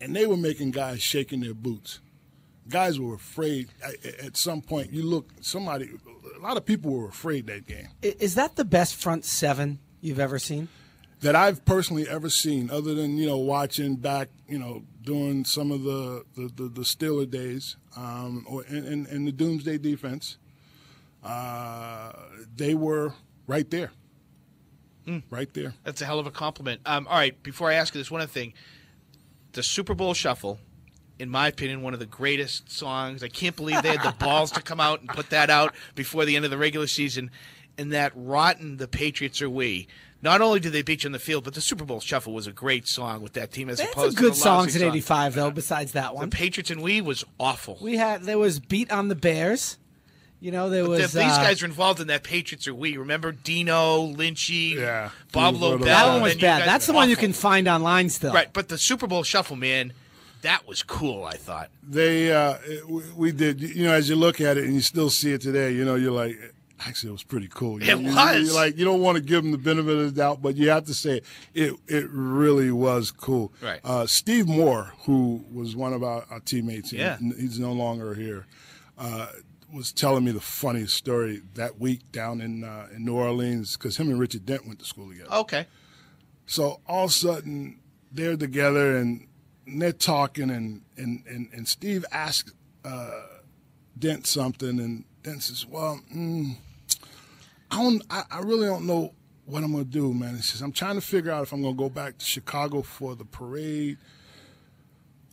[0.00, 1.98] and they were making guys shaking their boots.
[2.68, 3.70] Guys were afraid.
[4.22, 5.90] At some point, you look somebody.
[6.36, 7.88] A lot of people were afraid that game.
[8.02, 10.68] Is that the best front seven you've ever seen?
[11.22, 15.70] that I've personally ever seen, other than you know watching back, you know, doing some
[15.70, 20.36] of the the, the, the Steeler days, um, or in, in, in the Doomsday defense,
[21.24, 22.12] uh,
[22.54, 23.14] they were
[23.46, 23.92] right there,
[25.30, 25.74] right there.
[25.84, 26.80] That's a hell of a compliment.
[26.84, 28.52] Um, all right, before I ask you this, one other thing.
[29.52, 30.58] The Super Bowl Shuffle,
[31.18, 33.22] in my opinion, one of the greatest songs.
[33.22, 36.24] I can't believe they had the balls to come out and put that out before
[36.24, 37.30] the end of the regular season.
[37.78, 39.88] And that rotten The Patriots Are We.
[40.20, 42.46] Not only did they beat you on the field, but the Super Bowl Shuffle was
[42.46, 44.60] a great song with that team as They had opposed some good to the lousy
[44.70, 44.88] songs in song.
[44.90, 45.50] '85, though.
[45.50, 47.78] Besides that one, The Patriots and We was awful.
[47.80, 49.78] we had there was "Beat on the Bears."
[50.38, 52.74] You know, there But was the- these uh, guys are involved in that Patriots Are
[52.74, 52.96] We.
[52.96, 55.10] Remember Dino, Lynchy, Yeah.
[55.32, 55.84] Bob He was one of Lobel.
[55.86, 56.66] that one was bad.
[56.68, 58.32] That's were the one you can find online still.
[58.32, 59.92] Right, but the Super Bowl Shuffle, man,
[60.42, 61.24] that was cool.
[61.24, 61.70] I thought.
[61.82, 62.58] They uh,
[62.88, 65.40] we, we did, you know, as you look at it and you still see it
[65.40, 66.36] today, you know, you're like.
[66.86, 67.82] Actually, it was pretty cool.
[67.82, 68.46] You It you- was.
[68.46, 70.70] you're like you don't want to give them the benefit of the doubt, but you
[70.70, 71.20] have to say
[71.54, 71.74] it.
[71.86, 73.52] It really was cool.
[73.60, 73.80] Right.
[73.84, 77.18] Uh, Steve Moore, who was one of our, our teammates, Yeah.
[77.18, 78.46] he's no longer here,
[78.98, 79.26] uh,
[79.72, 83.96] was telling me the funniest story that week down in uh, in New Orleans because
[83.96, 85.32] him and Richard Dent went to school together.
[85.32, 85.66] Okay.
[86.46, 87.78] So all of a sudden
[88.10, 89.26] they're together and,
[89.66, 92.52] and they're talking and, and, and, and Steve asked
[92.84, 93.10] uh,
[93.98, 96.56] Dent something and Dent says, "Well, mm,
[97.72, 98.02] I don't.
[98.10, 99.14] I, I really don't know
[99.46, 101.74] what I'm gonna do, man." He says, "I'm trying to figure out if I'm gonna
[101.74, 103.96] go back to Chicago for the parade.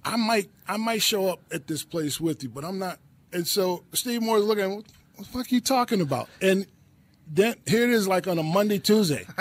[0.05, 2.99] I might, I might show up at this place with you, but I'm not."
[3.33, 6.29] And so Steve Moore's looking at him, what the fuck are you talking about?
[6.41, 6.65] And
[7.27, 9.27] then here it is, like on a Monday, Tuesday.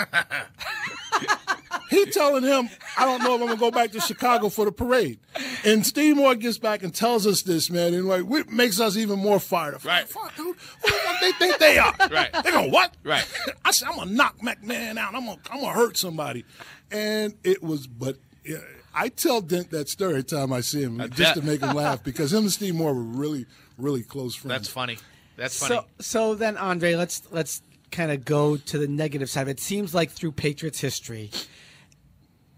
[1.89, 4.71] he telling him, I don't know if I'm gonna go back to Chicago for the
[4.71, 5.19] parade.
[5.65, 8.97] And Steve Moore gets back and tells us this, man, and like it makes us
[8.97, 9.85] even more fired up.
[9.85, 10.07] Right.
[10.07, 11.93] Fuck, dude, who the they think they are?
[12.11, 12.31] Right.
[12.43, 12.93] They gonna what?
[13.03, 13.25] Right.
[13.65, 15.15] I said, I'm gonna knock McMahon out.
[15.15, 16.45] I'm gonna I'm gonna hurt somebody.
[16.91, 18.57] And it was but yeah,
[18.93, 21.35] I tell Dent that story every time I see him, just bet.
[21.35, 23.45] to make him laugh, because him and Steve Moore were really,
[23.77, 24.49] really close friends.
[24.53, 24.97] That's funny.
[25.37, 25.75] That's funny.
[25.75, 29.47] So, so then, Andre, let's let's kind of go to the negative side.
[29.47, 31.31] It seems like through Patriots history,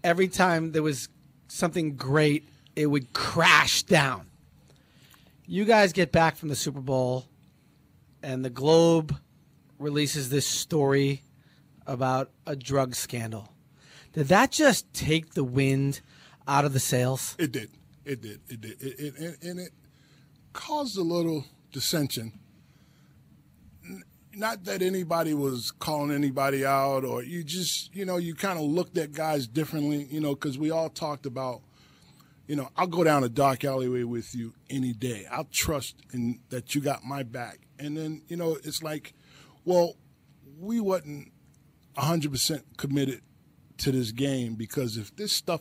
[0.04, 1.08] every time there was
[1.48, 4.26] something great, it would crash down.
[5.46, 7.26] You guys get back from the Super Bowl,
[8.22, 9.16] and the Globe
[9.78, 11.22] releases this story
[11.86, 13.52] about a drug scandal.
[14.12, 16.00] Did that just take the wind
[16.46, 17.34] out of the sails?
[17.38, 17.70] It did.
[18.04, 18.40] It did.
[18.48, 18.82] It did.
[18.82, 19.72] It, it, and, and it
[20.52, 22.38] caused a little dissension.
[24.34, 28.64] Not that anybody was calling anybody out, or you just, you know, you kind of
[28.64, 31.60] looked at guys differently, you know, because we all talked about,
[32.46, 35.26] you know, I'll go down a dark alleyway with you any day.
[35.30, 37.60] I'll trust in that you got my back.
[37.78, 39.12] And then, you know, it's like,
[39.64, 39.96] well,
[40.58, 41.30] we wasn't
[41.96, 43.20] 100% committed
[43.78, 45.60] to this game because if this stuff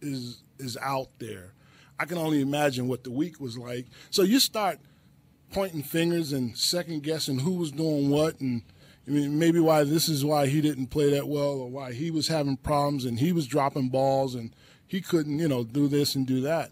[0.00, 1.54] is is out there,
[1.98, 3.86] I can only imagine what the week was like.
[4.10, 4.78] So you start
[5.52, 8.62] pointing fingers and second guessing who was doing what and
[9.06, 12.10] I mean maybe why this is why he didn't play that well or why he
[12.10, 14.54] was having problems and he was dropping balls and
[14.92, 16.70] he couldn't, you know, do this and do that.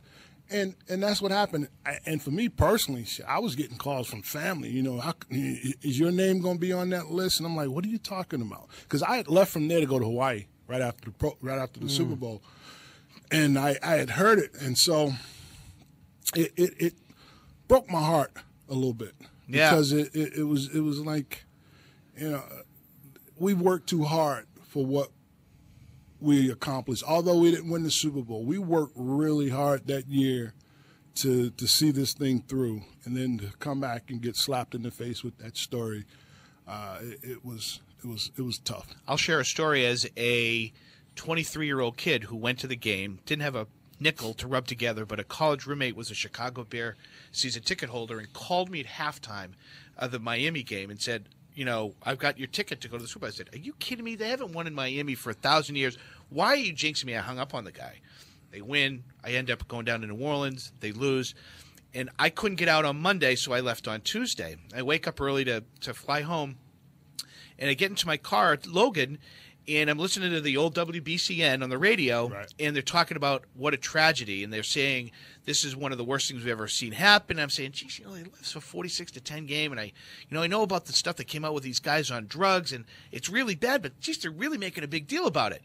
[0.51, 1.69] And and that's what happened.
[2.05, 4.69] And for me personally, I was getting calls from family.
[4.69, 7.41] You know, how, is your name going to be on that list?
[7.41, 8.69] And I'm like, what are you talking about?
[8.83, 11.59] Because I had left from there to go to Hawaii right after the pro, right
[11.59, 11.91] after the mm.
[11.91, 12.43] Super Bowl,
[13.31, 15.15] and I, I had heard it, and so
[16.37, 16.95] it, it it
[17.69, 18.33] broke my heart
[18.71, 19.15] a little bit
[19.49, 19.71] Yeah.
[19.71, 21.45] because it, it, it was it was like,
[22.17, 22.43] you know,
[23.39, 25.11] we worked too hard for what
[26.21, 27.03] we accomplished.
[27.07, 30.55] Although we didn't win the Super Bowl, we worked really hard that year
[31.17, 34.83] to to see this thing through, and then to come back and get slapped in
[34.83, 36.05] the face with that story.
[36.69, 38.95] Uh, it, it was it was it was tough.
[39.09, 40.73] I'll share a story as a
[41.17, 43.67] 23 year old kid who went to the game, didn't have a
[43.99, 46.97] nickel to rub together, but a college roommate was a Chicago Bear
[47.33, 49.51] season ticket holder and called me at halftime
[49.97, 53.03] of the Miami game and said, You know, I've got your ticket to go to
[53.03, 53.29] the Super Bowl.
[53.29, 54.15] I said, Are you kidding me?
[54.17, 55.99] They haven't won in Miami for a thousand years.
[56.29, 57.17] Why are you jinxing me?
[57.17, 58.01] I hung up on the guy.
[58.51, 59.05] They win.
[59.25, 60.73] I end up going down to New Orleans.
[60.81, 61.35] They lose.
[61.93, 64.57] And I couldn't get out on Monday, so I left on Tuesday.
[64.75, 66.57] I wake up early to, to fly home
[67.61, 69.19] and I get into my car Logan,
[69.69, 72.53] and I'm listening to the old WBCN on the radio, Right.
[72.59, 75.11] and they're talking about what a tragedy, and they're saying
[75.45, 77.39] this is one of the worst things we've ever seen happen.
[77.39, 79.93] I'm saying, geez, you know, they lost a 46 to 10 game, and I, you
[80.33, 82.85] know, I know about the stuff that came out with these guys on drugs, and
[83.13, 85.63] it's really bad, but geez, they're really making a big deal about it.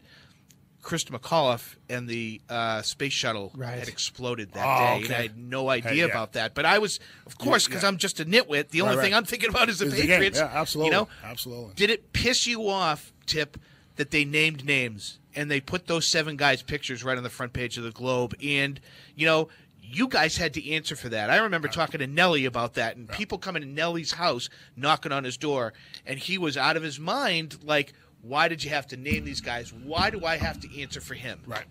[0.82, 3.76] Christa McAuliffe and the uh, space shuttle Right.
[3.76, 5.04] had exploded that Oh, day, okay.
[5.06, 6.04] and I had no idea Hey, yeah.
[6.04, 6.54] about that.
[6.54, 7.88] But I was, of course, because yeah.
[7.88, 8.68] I'm just a nitwit.
[8.68, 9.14] The only Right, thing.
[9.14, 10.00] I'm thinking about is the the.
[10.02, 10.38] Patriots.
[10.38, 10.92] Yeah, absolutely.
[10.92, 11.72] You know, Absolutely.
[11.74, 13.56] did it piss you off, Tip,
[13.96, 17.52] that they named names and they put those seven guys' pictures right on the front
[17.52, 18.34] page of the Globe?
[18.42, 18.80] And,
[19.14, 19.48] you know,
[19.80, 21.30] you guys had to answer for that.
[21.30, 25.24] I remember talking to Nelly about that and people coming to Nelly's house, knocking on
[25.24, 25.72] his door,
[26.04, 29.40] and he was out of his mind like, why did you have to name these
[29.40, 29.72] guys?
[29.72, 31.40] Why do I have to answer for him?
[31.46, 31.66] Right,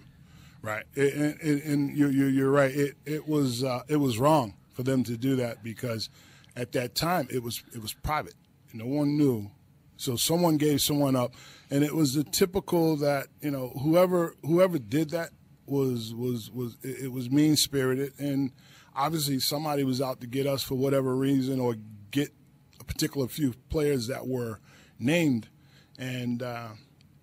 [0.61, 2.71] right, and, and, and you're, you're right.
[2.71, 6.09] It it was uh, it was wrong for them to do that because
[6.55, 8.35] at that time it was it was private.
[8.73, 9.51] No one knew,
[9.97, 11.33] so someone gave someone up,
[11.69, 15.31] and it was the typical that you know whoever whoever did that
[15.65, 18.51] was was was it it was mean spirited, and
[18.95, 21.75] obviously somebody was out to get us for whatever reason or
[22.11, 22.33] get
[22.79, 24.59] a particular few players that were
[24.99, 25.49] named,
[25.97, 26.41] and.
[26.41, 26.69] Uh,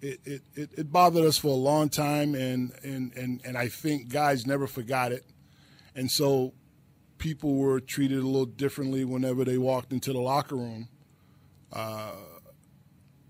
[0.04, 3.68] it, it, it, it bothered us for a long time, and, and, and, and I
[3.68, 5.24] think guys never forgot it.
[5.94, 6.54] And so
[7.18, 10.88] people were treated a little differently whenever they walked into the locker room
[11.72, 12.12] uh,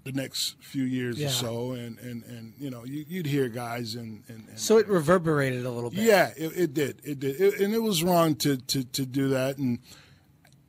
[0.04, 1.28] the next few years Yeah.
[1.28, 1.72] or so.
[1.72, 4.22] And, and, and you know, you, you'd hear guys and.
[4.28, 6.00] and, and So it reverberated a little bit.
[6.00, 7.00] yeah, it, it did.
[7.04, 7.40] It did.
[7.40, 9.58] It, and it was wrong to, to, to do that.
[9.58, 9.78] And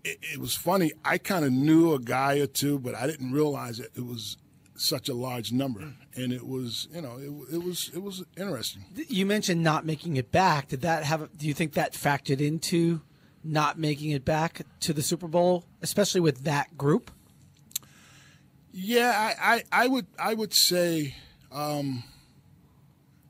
[0.04, 0.92] it, it was funny.
[1.04, 3.92] I kind of knew a guy or two, but I didn't realize it.
[3.96, 4.38] It was
[4.76, 5.82] such a large number.
[5.82, 5.94] Mm.
[6.16, 8.86] And it was, you know, it, it was it was interesting.
[9.08, 10.68] You mentioned not making it back.
[10.68, 11.36] Did that have?
[11.38, 13.02] Do you think that factored into
[13.44, 17.10] not making it back to the Super Bowl, especially with that group?
[18.76, 21.16] Yeah, I, I, I would I would say
[21.52, 22.04] um,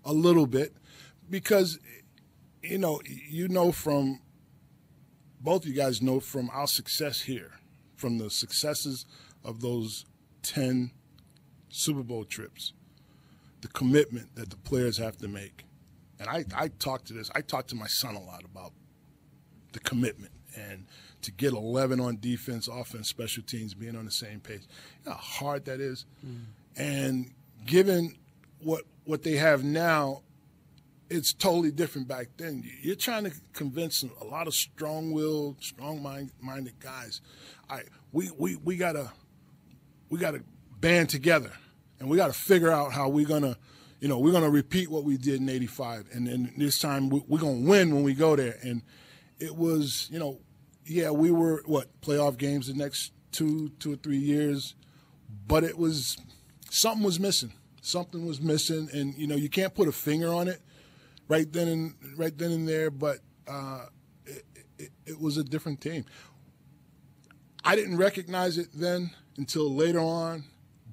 [0.06, 0.73] a little bit
[1.29, 1.79] because
[2.62, 4.21] you know you know from
[5.41, 7.51] both you guys know from our success here,
[7.97, 9.06] from the successes
[9.43, 10.06] of those
[10.43, 10.91] ten
[11.67, 12.71] Super Bowl trips,
[13.60, 15.65] the commitment that the players have to make.
[16.19, 18.71] And I, I talk to this, I talk to my son a lot about
[19.73, 20.86] the commitment and
[21.23, 24.62] to get 11 on defense, offense, special teams, being on the same page.
[25.03, 26.05] You know how hard that is?
[26.25, 26.45] Mm.
[26.75, 27.31] And
[27.65, 28.15] given
[28.59, 30.21] what what they have now,
[31.09, 32.63] it's totally different back then.
[32.81, 37.21] You're trying to convince a lot of strong-willed, strong-minded guys.
[37.69, 37.81] I
[38.12, 39.12] we we we gotta
[40.09, 40.41] we gotta
[40.79, 41.51] band together,
[41.99, 43.57] and we gotta figure out how we're gonna.
[43.99, 46.07] You know, we're going to repeat what we did in 85.
[46.12, 48.57] And then this time we're going to win when we go there.
[48.62, 48.81] And
[49.39, 50.39] it was, you know,
[50.85, 54.75] yeah, we were what playoff games the next two, two or three years,
[55.47, 56.17] but it was
[56.69, 57.53] something was missing.
[57.81, 60.61] Something was missing, and you know you can't put a finger on it
[61.27, 62.89] right then and right then and there.
[62.89, 63.85] But uh,
[64.25, 64.45] it,
[64.77, 66.05] it, it was a different team.
[67.65, 70.45] I didn't recognize it then until later on,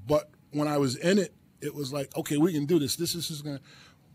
[0.06, 2.96] but when I was in it, it was like, okay, we can do this.
[2.96, 3.60] This, this is gonna,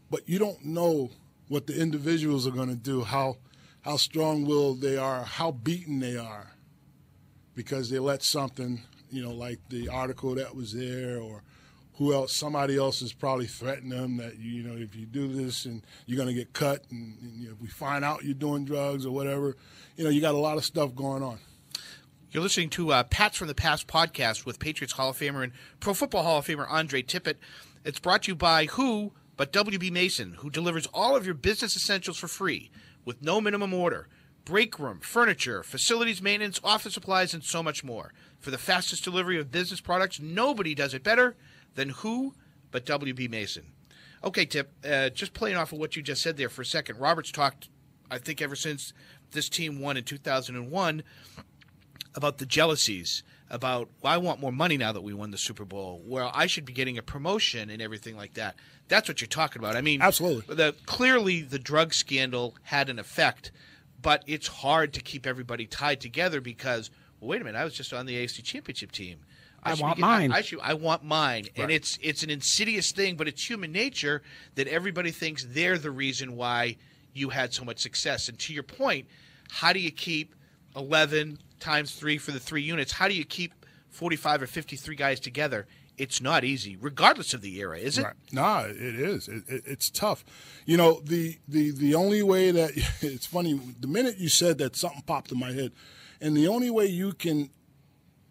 [0.10, 1.12] but you don't know
[1.48, 3.38] what the individuals are gonna do, how
[3.86, 6.56] how strong-willed they are, how beaten they are,
[7.54, 11.44] because they let something, you know, like the article that was there, or
[11.94, 15.66] who else, somebody else is probably threatening them that you know if you do this
[15.66, 18.34] and you're going to get cut, and, and you know, if we find out you're
[18.34, 19.56] doing drugs or whatever,
[19.96, 21.38] you know, you got a lot of stuff going on.
[22.32, 25.54] You're listening to uh, Pats from the Past podcast with Patriots Hall of Famer and
[25.80, 27.36] Pro Football Hall of Famer Andre Tippett.
[27.86, 31.76] It's brought to you by who but WB Mason, who delivers all of your business
[31.76, 32.72] essentials for free
[33.06, 34.08] with no minimum order.
[34.44, 38.14] Break room, furniture, facilities maintenance, office supplies, and so much more.
[38.40, 41.36] For the fastest delivery of business products, nobody does it better
[41.76, 42.36] than who
[42.72, 43.72] but WB Mason.
[44.24, 47.00] Okay, Tip, uh, just playing off of what you just said there for a second.
[47.00, 47.70] Robert's talked,
[48.10, 48.92] I think, ever since
[49.32, 51.04] this team won in 2001
[52.16, 55.66] about the jealousies about well, I want more money now that we won the Super
[55.66, 56.02] Bowl.
[56.06, 58.56] Well, I should be getting a promotion and everything like that.
[58.88, 59.76] That's what you're talking about.
[59.76, 60.56] I mean, absolutely.
[60.56, 63.52] The clearly the drug scandal had an effect,
[64.02, 67.74] but it's hard to keep everybody tied together because well, wait a minute, I was
[67.74, 69.20] just on the AFC Championship team.
[69.64, 70.32] I, I want mine.
[70.32, 70.60] I, I, should.
[70.62, 71.64] I want mine, right.
[71.64, 74.22] and it's it's an insidious thing, but it's human nature
[74.56, 76.78] that everybody thinks they're the reason why
[77.14, 78.30] you had so much success.
[78.30, 79.08] And to your point,
[79.50, 80.36] how do you keep
[80.76, 82.94] eleven times three for the three units?
[82.94, 83.54] How do you keep
[83.90, 85.68] forty-five or fifty-three guys together?
[85.98, 88.04] it's not easy, regardless of the era, is it?
[88.04, 88.14] Right.
[88.32, 89.28] No, it is.
[89.28, 90.26] It, it, it's tough.
[90.66, 93.60] You know, the, the the only way that it's funny.
[93.80, 95.72] The minute you said that, something popped in my head,
[96.22, 97.50] and the only way you can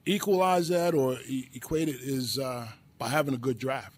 [0.06, 3.96] equalize that or e- equate it is uh, by having a good draft.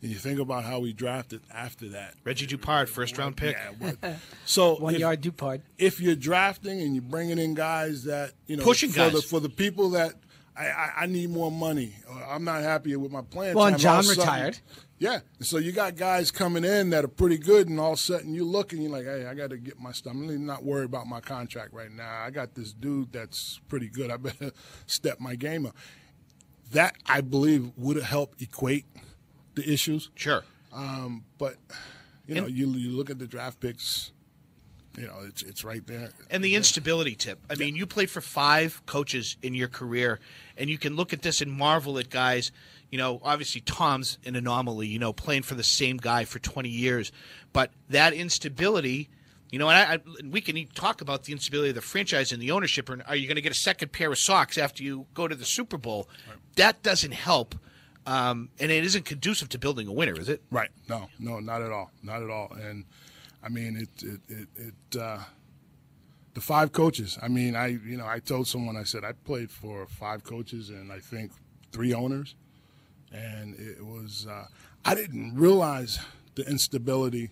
[0.00, 2.14] And you think about how we drafted after that.
[2.22, 3.56] Reggie Dupard, first round pick.
[3.80, 5.62] Yeah, so one if, yard Dupard.
[5.76, 9.22] If you're drafting and you're bringing in guys that you know pushing for guys the,
[9.22, 10.14] for the people that
[10.56, 11.94] I, I, need more money.
[12.08, 13.54] Uh, I'm not happy with my plan.
[13.54, 14.58] Well, and John retired.
[14.98, 15.20] Yeah.
[15.40, 18.34] So you got guys coming in that are pretty good, and all of a sudden
[18.34, 20.12] you look and you're like, hey, I got to get my stuff.
[20.12, 22.22] I'm really not worried about my contract right now.
[22.24, 24.10] I got this dude that's pretty good.
[24.10, 24.50] I better
[24.86, 25.76] step my game up.
[26.72, 28.84] That, I believe, would have helped equate
[29.58, 30.10] the issues.
[30.14, 30.44] Sure.
[30.72, 31.56] Um, but,
[32.26, 34.12] you know, and, you, you look at the draft picks
[34.98, 36.10] you know, it's it's right there.
[36.28, 37.38] And the instability tip.
[37.48, 40.18] I mean, you played for five coaches in your career,
[40.56, 42.50] and you can look at this and marvel at guys.
[42.90, 44.88] You know, obviously Tom's an anomaly.
[44.88, 47.12] You know, playing for the same guy for 20 years,
[47.52, 49.08] but that instability.
[49.50, 52.42] You know, and I, I, we can talk about the instability of the franchise and
[52.42, 52.90] the ownership.
[52.90, 55.34] Or are you going to get a second pair of socks after you go to
[55.34, 56.06] the Super Bowl?
[56.28, 56.36] Right.
[56.56, 57.54] That doesn't help,
[58.08, 60.42] um, and it isn't conducive to building a winner, is it?
[60.50, 60.70] Right.
[60.88, 62.50] No, no, not at all, not at all.
[62.58, 62.86] And
[63.42, 65.18] I mean, it it it, it uh,
[66.32, 67.18] the five coaches.
[67.20, 70.70] I mean, I you know I told someone I said I played for five coaches
[70.70, 71.32] and I think
[71.70, 72.34] three owners,
[73.12, 74.46] and it was uh,
[74.86, 75.98] I didn't realize
[76.34, 77.28] the instability.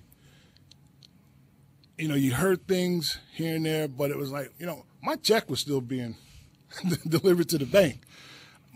[1.97, 5.16] You know, you heard things here and there, but it was like you know my
[5.16, 6.18] check was still being
[7.09, 8.03] delivered to the bank.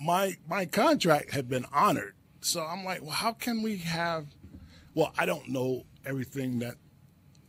[0.01, 4.27] My my contract had been honored, so I'm like, well, how can we have?
[4.95, 6.77] Well, I don't know everything that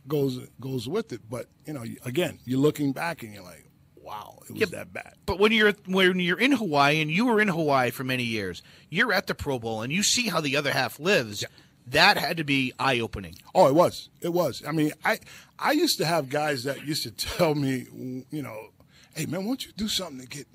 [0.08, 1.20] goes goes with it.
[1.28, 4.92] But you know, again, you're looking back and you're like, wow, it was yeah, that
[4.92, 5.14] bad.
[5.26, 8.62] But when you're when you're in Hawaii and you were in Hawaii for many years,
[8.90, 11.42] you're at the Pro Bowl and you see how the other half lives.
[11.42, 11.48] Yeah.
[11.88, 13.34] That had to be eye opening.
[13.56, 14.08] Oh, it was.
[14.20, 14.62] It was.
[14.66, 15.18] I mean, I
[15.58, 17.86] I used to have guys that used to tell me,
[18.30, 18.68] you know,
[19.14, 20.46] hey man, why don't you do something to get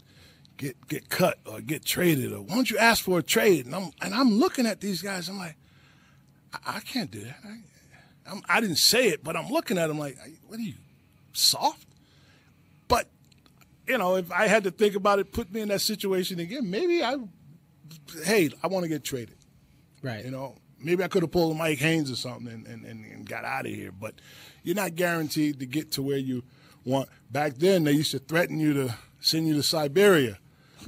[0.57, 3.65] get get cut or get traded or why don't you ask for a trade?
[3.65, 5.29] And I'm and I'm looking at these guys.
[5.29, 5.55] I'm like,
[6.53, 7.37] I, I can't do that.
[7.45, 10.63] I, I'm, I did not say it, but I'm looking at them like, what are
[10.63, 10.73] you
[11.33, 11.85] soft?
[12.87, 13.07] But
[13.87, 16.69] you know, if I had to think about it, put me in that situation again,
[16.69, 17.17] maybe I,
[18.23, 19.37] hey, I want to get traded.
[20.01, 20.25] Right.
[20.25, 23.45] You know, maybe I could have pulled Mike Haynes or something and, and, and got
[23.45, 23.91] out of here.
[23.91, 24.15] But
[24.63, 26.43] you're not guaranteed to get to where you
[26.85, 27.09] want.
[27.31, 30.37] Back then, they used to threaten you to send you to Siberia.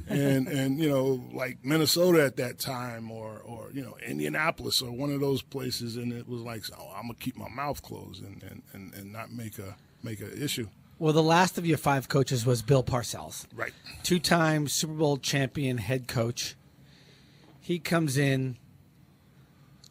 [0.08, 4.92] And and you know like Minnesota at that time or or you know Indianapolis or
[4.92, 8.24] one of those places and it was like oh I'm gonna keep my mouth closed
[8.24, 10.68] and and, and, and not make a make an issue.
[11.00, 13.72] Well, the last of your five coaches was Bill Parcells, Right.
[14.04, 16.56] two-time Super Bowl champion head coach.
[17.62, 18.58] He comes in,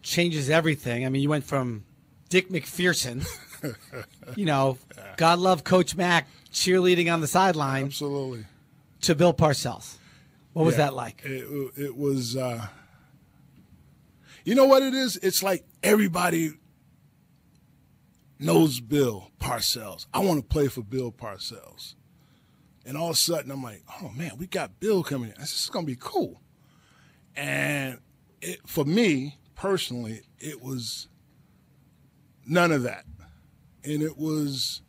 [0.02, 1.06] changes everything.
[1.06, 1.84] I mean, you went from
[2.28, 3.26] Dick MacPherson,
[4.36, 4.78] you know,
[5.16, 8.44] God love Coach Mack cheerleading on the sideline, Absolutely.
[9.02, 9.96] to Bill Parcells.
[10.52, 10.86] What was Yeah.
[10.86, 11.22] that like?
[11.24, 12.36] It, it was.
[12.36, 12.66] Uh,
[14.44, 15.16] you know what it is?
[15.16, 16.52] It's like everybody
[18.38, 20.06] knows Bill Parcells.
[20.12, 21.94] I want to play for Bill Parcells.
[22.86, 25.34] And all of a sudden, I'm like, oh man, we got Bill coming in.
[25.38, 26.40] This is going to be cool.
[27.36, 27.98] And
[28.40, 31.08] it, for me personally, it was
[32.46, 33.04] none of that.
[33.84, 34.80] And it was,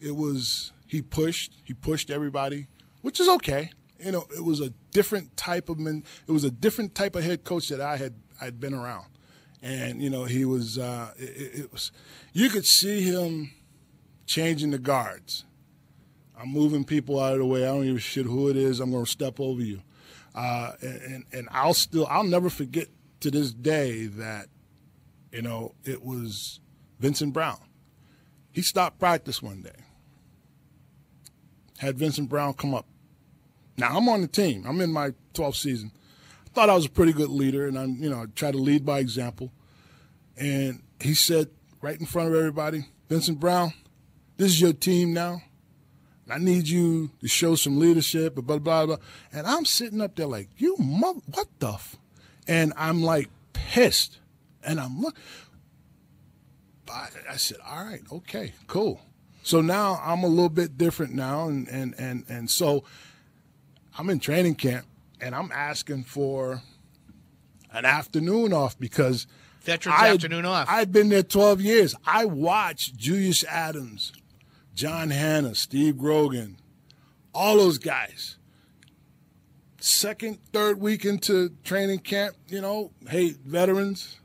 [0.00, 2.68] it was, he pushed, he pushed everybody,
[3.02, 3.70] which is okay.
[3.98, 7.24] You know, it was a different type of men, it was a different type of
[7.24, 9.06] head coach that I had, I'd been around
[9.62, 11.90] and you know he was uh, it, it was
[12.32, 13.52] you could see him
[14.26, 15.44] changing the guards.
[16.38, 17.64] I'm moving people out of the way.
[17.64, 18.78] I don't a shit who it is.
[18.78, 19.82] I'm going to step over you,
[20.34, 22.88] uh, and, and and I'll still I'll never forget
[23.20, 24.46] to this day that
[25.32, 26.60] you know it was
[27.00, 27.58] Vincent Brown.
[28.52, 29.84] He stopped practice one day.
[31.78, 32.86] Had Vincent Brown come up.
[33.76, 34.64] Now I'm on the team.
[34.66, 35.92] I'm in my 12th season
[36.46, 38.56] I thought I was a pretty good leader, and I'm, you know, I try to
[38.56, 39.52] lead by example.
[40.38, 41.48] And he said
[41.82, 43.74] right in front of everybody, Vincent Brown,
[44.38, 45.42] this is your team now.
[46.28, 48.96] I need you to show some leadership, blah, blah, blah.
[49.32, 51.74] And I'm sitting up there like, you mother, what the?
[51.74, 51.96] F-?
[52.48, 54.18] And I'm like pissed.
[54.64, 55.16] And I'm look.
[56.90, 59.00] I, I said, all right, okay, cool.
[59.42, 61.48] So now I'm a little bit different now.
[61.48, 62.82] And, and, and, and so
[63.98, 64.86] I'm in training camp
[65.20, 66.62] and I'm asking for
[67.72, 69.26] an afternoon off because
[69.62, 70.68] Veterans I- afternoon off.
[70.70, 71.94] I've been there 12 years.
[72.06, 74.12] I watched Julius Adams,
[74.74, 76.58] John Hannah, Steve Grogan,
[77.34, 78.36] all those guys.
[79.78, 84.16] Second, third week into training camp, you know, hey, veterans,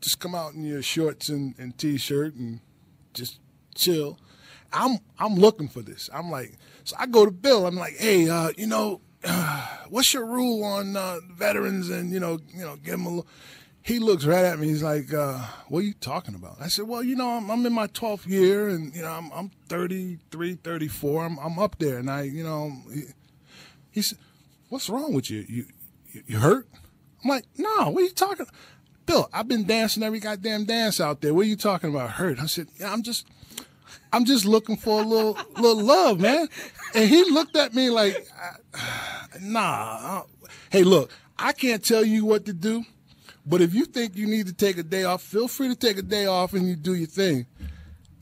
[0.00, 2.60] just come out in your shorts and, and t-shirt and
[3.14, 3.38] just
[3.74, 4.18] chill.
[4.72, 6.10] I'm I'm looking for this.
[6.12, 6.56] I'm like,
[6.88, 7.66] so I go to Bill.
[7.66, 9.02] I'm like, hey, uh, you know,
[9.90, 13.26] what's your rule on uh, veterans and you know, you know, give them a little.
[13.82, 14.68] He looks right at me.
[14.68, 17.64] He's like, uh, "What are you talking about?" I said, "Well, you know, I'm, I'm
[17.64, 21.24] in my 12th year, and you know, I'm, I'm 33, 34.
[21.24, 23.02] I'm, I'm up there, and I, you know." He,
[23.90, 24.18] he said,
[24.70, 25.44] "What's wrong with you?
[25.48, 25.66] You,
[26.12, 26.68] you, you hurt?"
[27.22, 28.46] I'm like, "No, what are you talking?"
[29.04, 31.32] Bill, I've been dancing every goddamn dance out there.
[31.32, 32.12] What are you talking about?
[32.12, 32.40] Hurt?
[32.40, 33.26] I said, "Yeah, I'm just."
[34.12, 36.48] I'm just looking for a little little love, man.
[36.94, 38.26] And he looked at me like,
[39.40, 40.24] nah.
[40.70, 42.84] Hey, look, I can't tell you what to do,
[43.46, 45.98] but if you think you need to take a day off, feel free to take
[45.98, 47.46] a day off and you do your thing.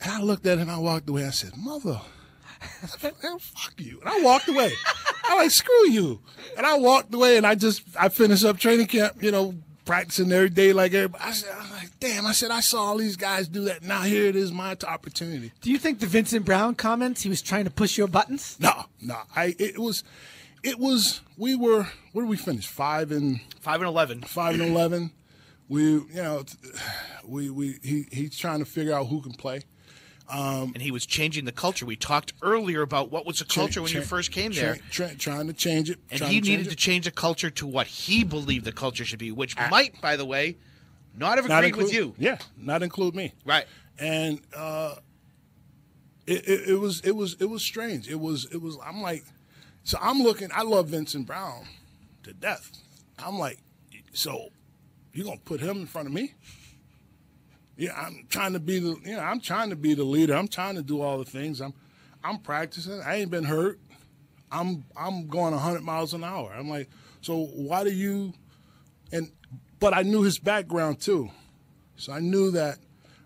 [0.00, 1.24] And I looked at him I walked away.
[1.24, 2.00] I said, mother,
[2.60, 4.00] fuck you.
[4.00, 4.70] And I walked away.
[5.24, 6.20] I'm like, screw you.
[6.56, 9.54] And I walked away and I just, I finished up training camp, you know,
[9.86, 11.24] practicing every day like everybody.
[11.24, 13.82] I said, I'm like, damn, I said, I saw all these guys do that.
[13.82, 15.52] Now here it is, my opportunity.
[15.62, 18.58] Do you think the Vincent Brown comments he was trying to push your buttons?
[18.60, 19.16] No, no.
[19.34, 20.04] I it was
[20.62, 22.66] it was we were where did we finish?
[22.66, 24.20] Five and Five and eleven.
[24.22, 25.12] five and eleven.
[25.68, 26.44] We you know
[27.24, 29.62] we we he he's trying to figure out who can play.
[30.30, 31.86] And he was changing the culture.
[31.86, 35.14] We talked earlier about what was the culture when you first came tra- there, tra-
[35.14, 35.98] trying to change it.
[36.10, 39.04] and he to needed change to change the culture to what he believed the culture
[39.04, 40.56] should be, which might, by the way,
[41.16, 42.14] not have Not agreed with you.
[42.18, 43.32] Yeah, not include me.
[43.44, 43.66] Right.
[43.98, 44.96] and uh,
[46.26, 48.08] it, it, it was it was it was strange.
[48.08, 48.76] It was it was.
[48.84, 49.24] I'm like,
[49.84, 50.48] so I'm looking.
[50.52, 51.64] I love Vincent Brown
[52.24, 52.70] to death.
[53.18, 53.58] I'm like,
[54.12, 54.48] so
[55.12, 56.34] you gonna put him in front of me?
[57.76, 58.96] Yeah, I'm trying to be the.
[59.04, 60.34] You know, I'm trying to be the leader.
[60.34, 61.60] I'm trying to do all the things.
[61.60, 61.74] I'm
[62.24, 63.00] I'm practicing.
[63.02, 63.78] I ain't been hurt.
[64.50, 66.52] I'm I'm going 100 miles an hour.
[66.52, 66.88] I'm like,
[67.20, 68.32] so why do you
[69.12, 69.30] and
[69.78, 71.30] but I knew his background too,
[71.96, 72.78] so I knew that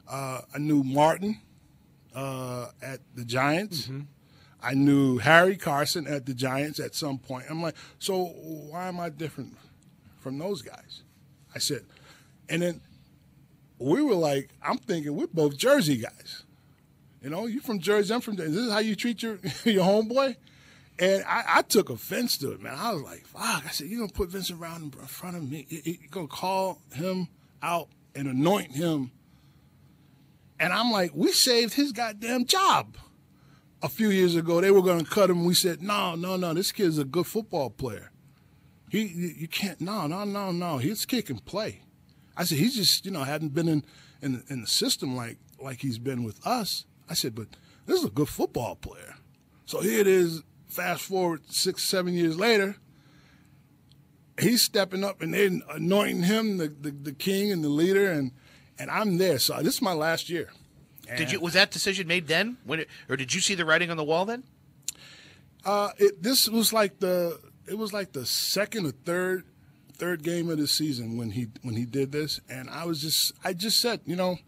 [0.08, 1.40] uh, I knew Martin
[2.14, 3.82] uh, at the Giants.
[3.82, 4.00] Mm-hmm.
[4.62, 7.46] I knew Harry Carson at the Giants at some point.
[7.48, 9.56] I'm like, so why am I different
[10.18, 11.02] from those guys?
[11.54, 11.82] I said,
[12.48, 12.80] and then
[13.80, 16.44] we were like, I'm thinking we're both Jersey guys.
[17.22, 18.36] You know, you from Jersey, I'm from.
[18.36, 18.52] Jersey.
[18.52, 20.36] This is how you treat your your homeboy.
[20.98, 22.76] And I, I, took offense to it, man.
[22.78, 23.64] I was like, fuck.
[23.66, 25.66] I said, you're going to put Vincent Brown in front of me.
[25.70, 27.28] You're going to call him
[27.62, 29.10] out and anoint him.
[30.58, 32.98] And I'm like, we saved his goddamn job.
[33.82, 35.46] A few years ago, they were going to cut him.
[35.46, 38.10] We said, no, no, no, this kid's a good football player.
[38.90, 40.76] He, you can't, no, no, no, no.
[40.76, 41.80] His kid can play.
[42.36, 43.84] I said, he's just, you know, hadn't been in,
[44.22, 46.86] in, in the system like, like he's been with us.
[47.08, 47.48] I said, but
[47.86, 49.16] this is a good football player.
[49.66, 52.76] So here it is, fast forward six, seven years later,
[54.38, 58.32] he's stepping up and they're anointing him the, the, the, king and the leader, and
[58.78, 59.38] and I'm there.
[59.38, 60.50] So this is my last year.
[61.08, 63.64] And did you was that decision made then, when it, or did you see the
[63.64, 64.44] writing on the wall then?
[65.64, 69.44] Uh, it, this was like the it was like the second or third
[70.00, 73.32] third game of the season when he when he did this, and I was just
[73.44, 74.38] I just said, you know,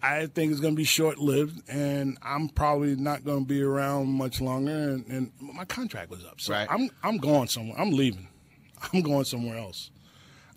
[0.00, 3.60] I think it's going to be short lived, and I'm probably not going to be
[3.60, 4.70] around much longer.
[4.70, 6.68] And, and, my contract was up, so right.
[6.70, 7.78] I'm I'm going somewhere.
[7.78, 8.28] I'm leaving.
[8.92, 9.90] I'm going somewhere else.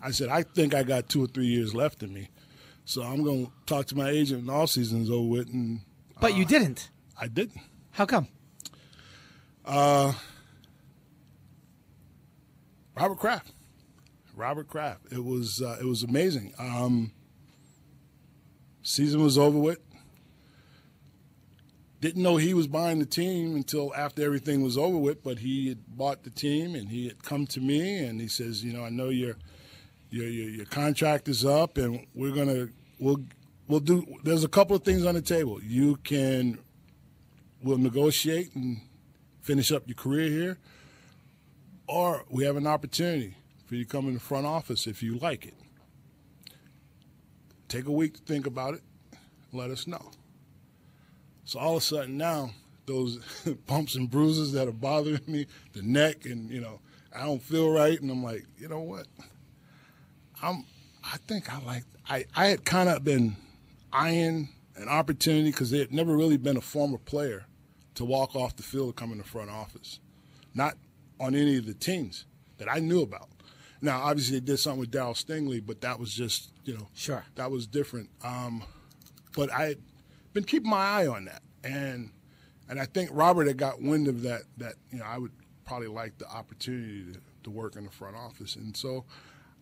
[0.00, 2.28] I said I think I got two or three years left in me,
[2.84, 4.42] so I'm going to talk to my agent.
[4.42, 5.80] And all season's over with, and
[6.20, 6.90] but uh, you didn't.
[7.20, 7.60] I didn't.
[7.90, 8.28] How come?
[9.66, 10.12] Uh,
[12.96, 13.52] Robert Kraft.
[14.34, 15.12] Robert Kraft.
[15.12, 16.54] It was uh, it was amazing.
[16.58, 17.12] Um,
[18.82, 19.78] Season was over with.
[22.00, 25.68] Didn't know he was buying the team until after everything was over with, but he
[25.68, 28.84] had bought the team and he had come to me and he says, you know,
[28.84, 29.36] I know your
[30.10, 33.22] your your, your contract is up and we're gonna we'll
[33.68, 34.04] we'll do.
[34.24, 35.62] There's a couple of things on the table.
[35.62, 36.58] You can
[37.62, 38.80] we'll negotiate and
[39.42, 40.58] finish up your career here,
[41.86, 43.36] or we have an opportunity
[43.72, 45.54] for you to come in the front office if you like it.
[47.68, 48.82] Take a week to think about it.
[49.50, 50.10] Let us know.
[51.46, 52.50] So all of a sudden now,
[52.84, 53.18] those
[53.66, 56.80] bumps and bruises that are bothering me, the neck, and you know,
[57.16, 59.06] I don't feel right, and I'm like, you know what?
[60.42, 60.66] I'm.
[61.02, 61.84] I think I like.
[62.06, 63.36] I I had kind of been
[63.90, 67.46] eyeing an opportunity because there had never really been a former player
[67.94, 69.98] to walk off the field and come in the front office,
[70.54, 70.76] not
[71.18, 72.26] on any of the teams
[72.58, 73.31] that I knew about.
[73.84, 77.24] Now, obviously, they did something with Darryl Stingley, but that was just, you know, sure,
[77.34, 78.08] that was different.
[78.22, 78.62] Um,
[79.34, 79.78] but I had
[80.32, 82.10] been keeping my eye on that, and
[82.68, 84.42] and I think Robert had got wind of that.
[84.58, 85.32] That you know, I would
[85.64, 89.04] probably like the opportunity to, to work in the front office, and so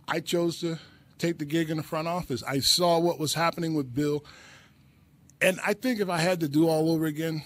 [0.06, 0.78] I chose to
[1.16, 2.42] take the gig in the front office.
[2.42, 4.22] I saw what was happening with Bill,
[5.40, 7.42] and I think if I had to do all over again,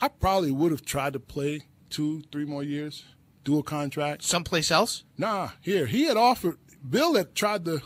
[0.00, 3.04] I probably would have tried to play two, three more years
[3.46, 4.24] do a contract.
[4.24, 5.04] Someplace else?
[5.16, 5.86] Nah, here.
[5.86, 7.80] He had offered, Bill had tried to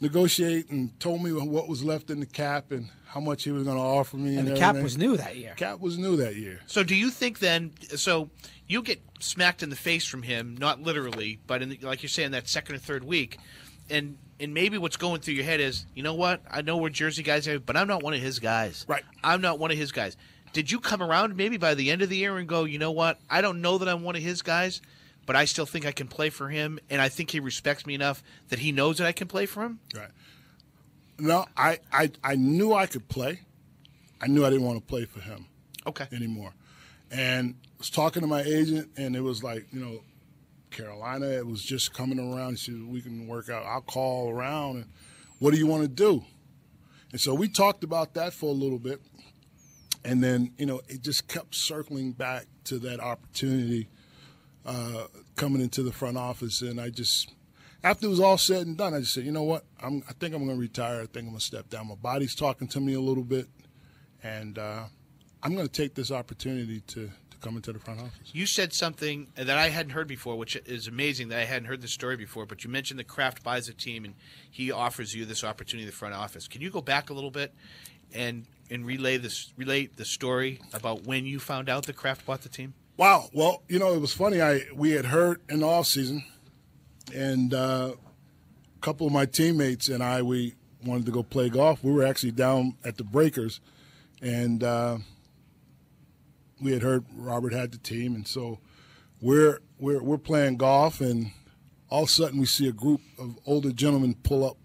[0.00, 3.64] negotiate and told me what was left in the cap and how much he was
[3.64, 4.36] going to offer me.
[4.36, 5.54] And, and the cap was new that year.
[5.56, 6.60] Cap was new that year.
[6.66, 8.30] So do you think then, so
[8.66, 12.08] you get smacked in the face from him, not literally, but in the, like you're
[12.08, 13.38] saying, that second or third week,
[13.90, 16.42] and and maybe what's going through your head is, you know what?
[16.48, 18.84] I know we're Jersey guys, are, but I'm not one of his guys.
[18.86, 19.02] Right.
[19.24, 20.16] I'm not one of his guys
[20.58, 22.90] did you come around maybe by the end of the year and go, you know
[22.90, 23.20] what?
[23.30, 24.82] I don't know that I'm one of his guys,
[25.24, 27.94] but I still think I can play for him, and I think he respects me
[27.94, 29.78] enough that he knows that I can play for him.
[29.94, 30.08] Right.
[31.16, 33.42] No, I I, I knew I could play.
[34.20, 35.46] I knew I didn't want to play for him.
[35.86, 36.08] Okay.
[36.10, 36.54] Anymore,
[37.12, 40.00] and I was talking to my agent, and it was like you know,
[40.72, 41.26] Carolina.
[41.26, 42.54] It was just coming around.
[42.54, 43.64] He said we can work out.
[43.64, 44.86] I'll call around, and
[45.38, 46.24] what do you want to do?
[47.12, 49.00] And so we talked about that for a little bit
[50.08, 53.88] and then you know it just kept circling back to that opportunity
[54.64, 55.04] uh,
[55.36, 57.34] coming into the front office, and I just
[57.84, 60.12] after it was all said and done, I just said, you know what, I'm, I
[60.14, 61.02] think I'm going to retire.
[61.02, 61.86] I think I'm going to step down.
[61.86, 63.46] My body's talking to me a little bit,
[64.22, 64.84] and uh,
[65.42, 68.32] I'm going to take this opportunity to, to come into the front office.
[68.32, 71.82] You said something that I hadn't heard before, which is amazing that I hadn't heard
[71.82, 72.46] the story before.
[72.46, 74.14] But you mentioned that Kraft buys a team and
[74.50, 76.48] he offers you this opportunity in the front office.
[76.48, 77.54] Can you go back a little bit
[78.12, 82.42] and and relay this relate the story about when you found out that Kraft bought
[82.42, 82.74] the team?
[82.96, 83.28] Wow.
[83.32, 84.42] Well, you know, it was funny.
[84.42, 86.24] I we had heard in the off season,
[87.14, 87.92] and uh,
[88.76, 90.54] a couple of my teammates and I we
[90.84, 91.82] wanted to go play golf.
[91.82, 93.60] We were actually down at the Breakers,
[94.20, 94.98] and uh,
[96.60, 98.58] we had heard Robert had the team, and so
[99.20, 101.32] we're we're we're playing golf, and
[101.90, 104.56] all of a sudden we see a group of older gentlemen pull up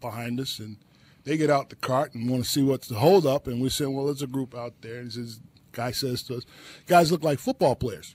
[0.00, 0.76] behind us, and
[1.24, 3.46] they get out the cart and want to see what's the holdup.
[3.46, 4.98] And we say, well, there's a group out there.
[4.98, 6.44] And this guy says to us,
[6.86, 8.14] guys look like football players.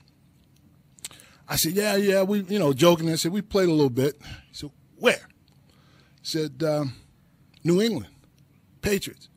[1.48, 3.10] I said, yeah, yeah, we, you know, joking.
[3.10, 4.20] I said, we played a little bit.
[4.48, 5.28] He said, where?
[6.20, 6.94] He said, um,
[7.64, 8.08] New England,
[8.82, 9.28] Patriots.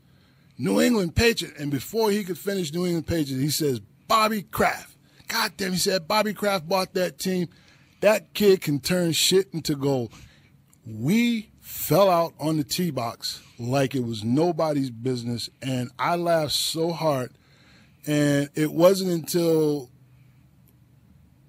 [0.58, 1.58] New England Patriots.
[1.60, 4.98] And before he could finish New England Patriots, he says, Bobby Kraft.
[5.30, 7.48] God damn, he said, Bobby Kraft bought that team.
[8.02, 10.12] That kid can turn shit into gold.
[10.86, 15.50] We fell out on the tee box like it was nobody's business.
[15.62, 17.32] And I laughed so hard.
[18.06, 19.90] And it wasn't until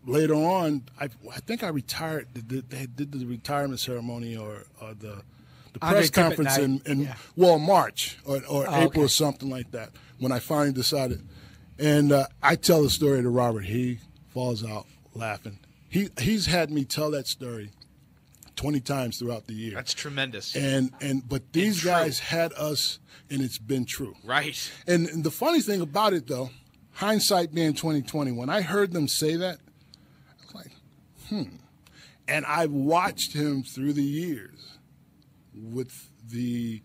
[0.06, 2.28] later on, I, I think I retired.
[2.34, 5.22] They did the retirement ceremony or, or the
[5.72, 7.14] the press conference in, in yeah.
[7.34, 9.00] well March or, or oh, April okay.
[9.02, 11.26] or something like that when I finally decided.
[11.78, 13.64] And uh, I tell the story to Robert.
[13.64, 15.58] He falls out laughing.
[15.88, 17.70] He he's had me tell that story
[18.62, 19.74] twenty times throughout the year.
[19.74, 20.54] That's tremendous.
[20.54, 24.14] And and but these guys had us, and it's been true.
[24.24, 24.70] Right.
[24.86, 26.50] And, and the funny thing about it, though,
[26.92, 30.72] hindsight being twenty twenty, when I heard them say that, I was like,
[31.28, 31.56] hmm.
[32.28, 34.78] And I've watched him through the years
[35.52, 36.82] with the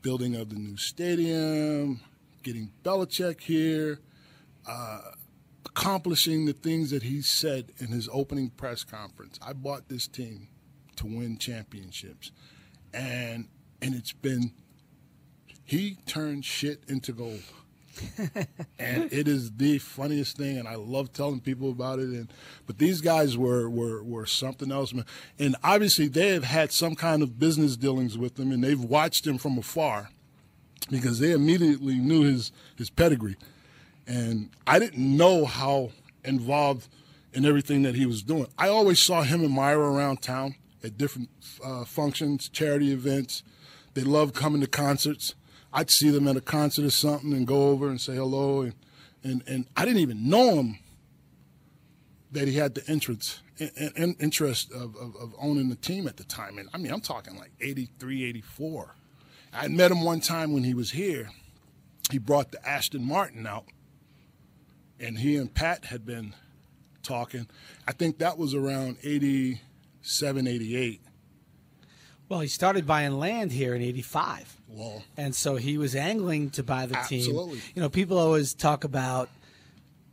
[0.00, 2.00] building of the new stadium,
[2.42, 4.00] getting Belichick here,
[4.66, 5.02] uh,
[5.66, 9.38] accomplishing the things that he said in his opening press conference.
[9.46, 10.48] I bought this team
[10.96, 12.32] to win championships,
[12.92, 13.48] and
[13.80, 14.52] and it's been
[15.64, 17.42] he turned shit into gold.
[18.78, 22.08] and it is the funniest thing, and I love telling people about it.
[22.08, 22.32] And
[22.66, 25.04] but these guys were were were something else, man.
[25.38, 29.26] And obviously, they have had some kind of business dealings with him, and they've watched
[29.26, 30.10] him from afar
[30.90, 33.36] because they immediately knew his his pedigree.
[34.06, 35.90] And I didn't know how
[36.24, 36.88] involved
[37.32, 38.46] in everything that he was doing.
[38.58, 40.54] I always saw him and Myra around town
[40.84, 41.28] at different
[41.64, 43.42] uh, functions, charity events.
[43.94, 45.34] They love coming to concerts
[45.72, 48.62] I'd see them at a concert or something and go over and say hello.
[48.62, 48.74] And,
[49.24, 50.78] and, and I didn't even know him
[52.30, 56.24] that he had the interest, in, interest of, of, of, owning the team at the
[56.24, 56.58] time.
[56.58, 58.94] And I mean, I'm talking like 83, 84.
[59.54, 61.30] I met him one time when he was here.
[62.10, 63.64] He brought the Aston Martin out,
[64.98, 66.34] and he and Pat had been
[67.02, 67.48] talking.
[67.86, 69.60] I think that was around 87,
[70.04, 71.00] 88.
[72.28, 74.56] Well, he started buying land here in 85.
[74.68, 77.58] Well, and so he was angling to buy the absolutely.
[77.58, 77.62] team.
[77.74, 79.28] You know, people always talk about,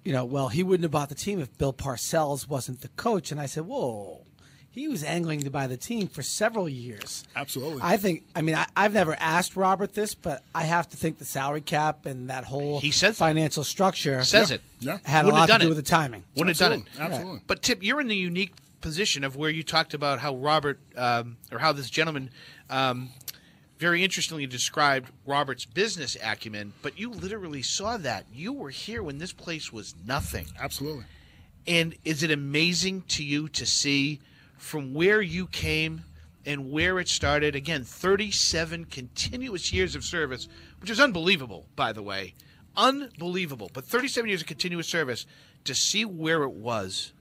[0.03, 3.31] you know, well, he wouldn't have bought the team if Bill Parcells wasn't the coach.
[3.31, 4.25] And I said, whoa,
[4.69, 7.23] he was angling to buy the team for several years.
[7.35, 7.79] Absolutely.
[7.81, 11.19] I think, I mean, I, have never asked Robert this, but I have to think
[11.19, 14.97] the salary cap and that whole he says financial structure says it yeah.
[15.03, 15.69] had Wouldn't a lot to do it.
[15.69, 16.23] with the timing.
[16.35, 16.99] Wouldn't have done it.
[16.99, 17.41] Absolutely.
[17.47, 21.37] But, Tip, you're in the unique position of where you talked about how Robert, um,
[21.51, 22.29] or how this gentleman
[22.69, 23.09] um,
[23.79, 28.25] very interestingly described Robert's business acumen, but you literally saw that.
[28.31, 30.47] You were here when this place was nothing.
[30.59, 31.05] Absolutely.
[31.65, 34.19] And is it amazing to you to see
[34.57, 36.03] from where you came
[36.45, 37.55] and where it started?
[37.55, 40.49] Again, 37 continuous years of service,
[40.81, 42.33] which is unbelievable, by the way.
[42.75, 43.71] Unbelievable.
[43.73, 45.25] But 37 years of continuous service
[45.63, 47.13] to see where it was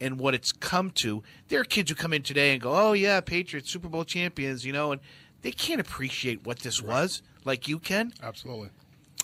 [0.00, 1.22] and what it's come to.
[1.48, 4.64] There are kids who come in today and go, "Oh yeah, Patriots Super Bowl champions,"
[4.64, 5.00] you know, and
[5.42, 7.02] they can't appreciate what this right.
[7.02, 8.12] was like you can.
[8.22, 8.70] Absolutely.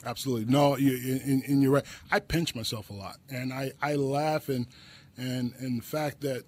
[0.06, 0.52] Absolutely.
[0.52, 1.84] No, you, and, and, you're right.
[2.10, 4.66] I pinch myself a lot, and I, I laugh, and,
[5.16, 6.44] and, and the fact that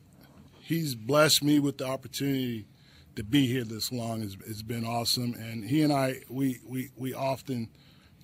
[0.60, 2.66] he's blessed me with the opportunity
[3.14, 5.34] to be here this long has, has been awesome.
[5.34, 7.68] And he and I, we, we, we often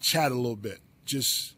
[0.00, 0.80] chat a little bit.
[1.06, 1.54] Just,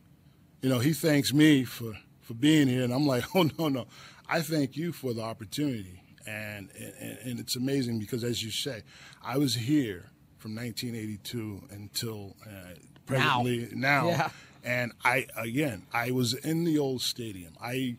[0.62, 3.86] you know, he thanks me for, for being here, and I'm like, oh, no, no.
[4.28, 8.82] I thank you for the opportunity and, and, and it's amazing because, as you say,
[9.22, 12.74] I was here from 1982 until uh,
[13.06, 14.02] presently now.
[14.02, 14.08] now.
[14.08, 14.28] Yeah.
[14.64, 17.54] And I, again, I was in the old stadium.
[17.62, 17.96] I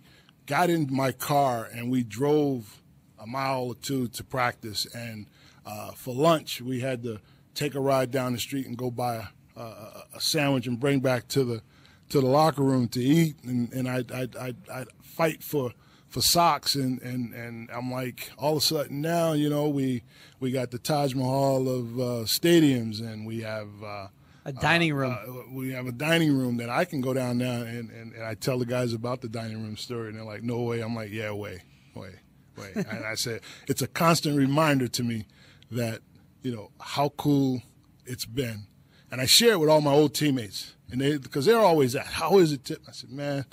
[0.48, 2.82] got in my car and we drove
[3.20, 4.88] a mile or two to practice.
[4.96, 5.28] And
[5.66, 7.20] uh, for lunch, we had to
[7.54, 11.00] take a ride down the street and go buy a, a, a sandwich and bring
[11.00, 11.62] back to the
[12.08, 13.36] to the locker room to eat.
[13.44, 15.72] And, and I'd, I'd, I'd, I'd fight for
[16.16, 20.02] for socks and, and, and I'm like all of a sudden now you know we
[20.40, 24.08] we got the Taj Mahal of uh, stadiums and we have uh,
[24.46, 25.12] a dining room.
[25.12, 28.24] uh, we have a dining room that I can go down now and, and, and,
[28.24, 30.80] I tell the guys about the dining room story and they're like no way.
[30.80, 31.64] I'm like yeah way
[31.94, 32.22] way
[32.56, 32.72] way.
[32.76, 35.26] And I said it's a constant reminder to me
[35.70, 36.00] that
[36.44, 37.62] you know how cool
[38.06, 38.68] it's been.
[39.12, 42.06] And I share it with all my old teammates and they because they're always at
[42.06, 42.64] how is it?
[42.64, 43.44] Tip I said man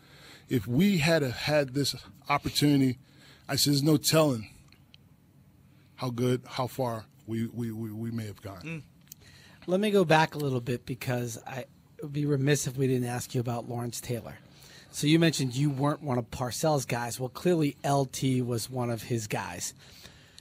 [0.49, 1.97] if we had had this
[2.33, 2.99] opportunity,
[3.49, 4.49] I said, there's no telling
[5.97, 8.63] how good, how far we we, we, we may have gone.
[8.63, 8.83] Mm.
[9.67, 11.67] Let me go back a little bit because I
[12.03, 14.39] would be remiss if we didn't ask you about Lawrence Taylor.
[14.91, 17.21] So you mentioned you weren't one of Parcells' guys.
[17.21, 19.73] Well, clearly LT was one of his guys.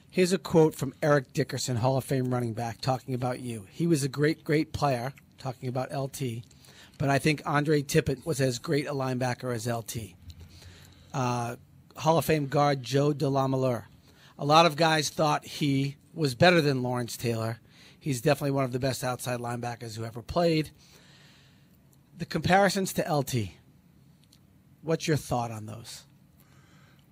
[0.09, 3.67] Here's a quote from Eric Dickerson, Hall of Fame running back, talking about you.
[3.71, 6.43] He was a great, great player, talking about LT,
[6.97, 10.15] but I think Andre Tippett was as great a linebacker as LT.
[11.13, 11.55] Uh,
[12.01, 13.83] Hall of Fame guard Joe DeLamielleure.
[14.39, 17.59] A lot of guys thought he was better than Lawrence Taylor.
[17.99, 20.71] He's definitely one of the best outside linebackers who ever played.
[22.17, 23.51] The comparisons to LT.
[24.81, 26.05] What's your thought on those?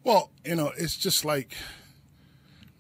[0.04, 1.56] Well, you know, it's just like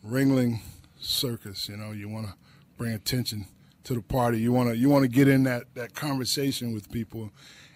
[0.04, 0.62] Ringling
[1.00, 1.70] Circus.
[1.70, 2.34] You know, you want to
[2.76, 3.46] bring attention
[3.84, 4.40] to the party.
[4.40, 7.30] You want to you want to get in that that conversation with people.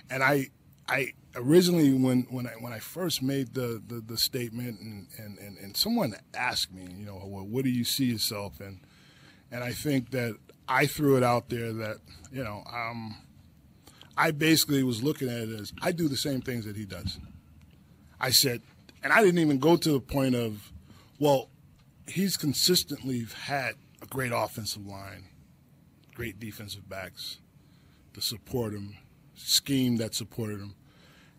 [0.09, 0.47] And I
[0.89, 5.37] I originally when when I when I first made the the, the statement and, and,
[5.39, 8.79] and, and someone asked me, you know, well, what do you see yourself in?
[9.51, 11.97] And I think that I threw it out there that
[12.31, 13.17] you know um,
[14.17, 17.19] I basically was looking at it as I do the same things that he does.
[18.19, 18.61] I said,
[19.03, 20.71] and I didn't even go to the point of,
[21.19, 21.49] well,
[22.07, 25.25] he's consistently had a great offensive line,
[26.13, 27.39] great defensive backs
[28.13, 28.95] to support him,
[29.35, 30.75] scheme that supported him.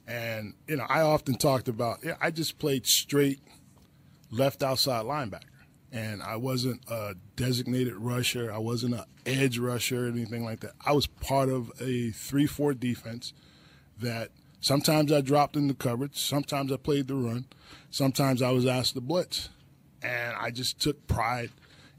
[0.07, 3.41] And, you know, I often talked about, yeah, I just played straight
[4.31, 5.45] left outside linebacker.
[5.93, 8.53] And I wasn't a designated rusher.
[8.53, 10.73] I wasn't an edge rusher or anything like that.
[10.85, 13.33] I was part of a 3 4 defense
[14.01, 14.31] that
[14.61, 17.47] sometimes I dropped in the coverage, sometimes I played the run,
[17.91, 19.51] sometimes I was asked to blitz
[20.03, 21.51] and I just took pride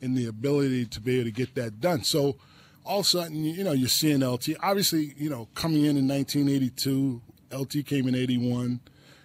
[0.01, 2.03] in the ability to be able to get that done.
[2.03, 2.37] So
[2.85, 4.49] all of a sudden, you know, you're seeing LT.
[4.61, 7.21] Obviously, you know, coming in in 1982,
[7.55, 8.79] LT came in 81.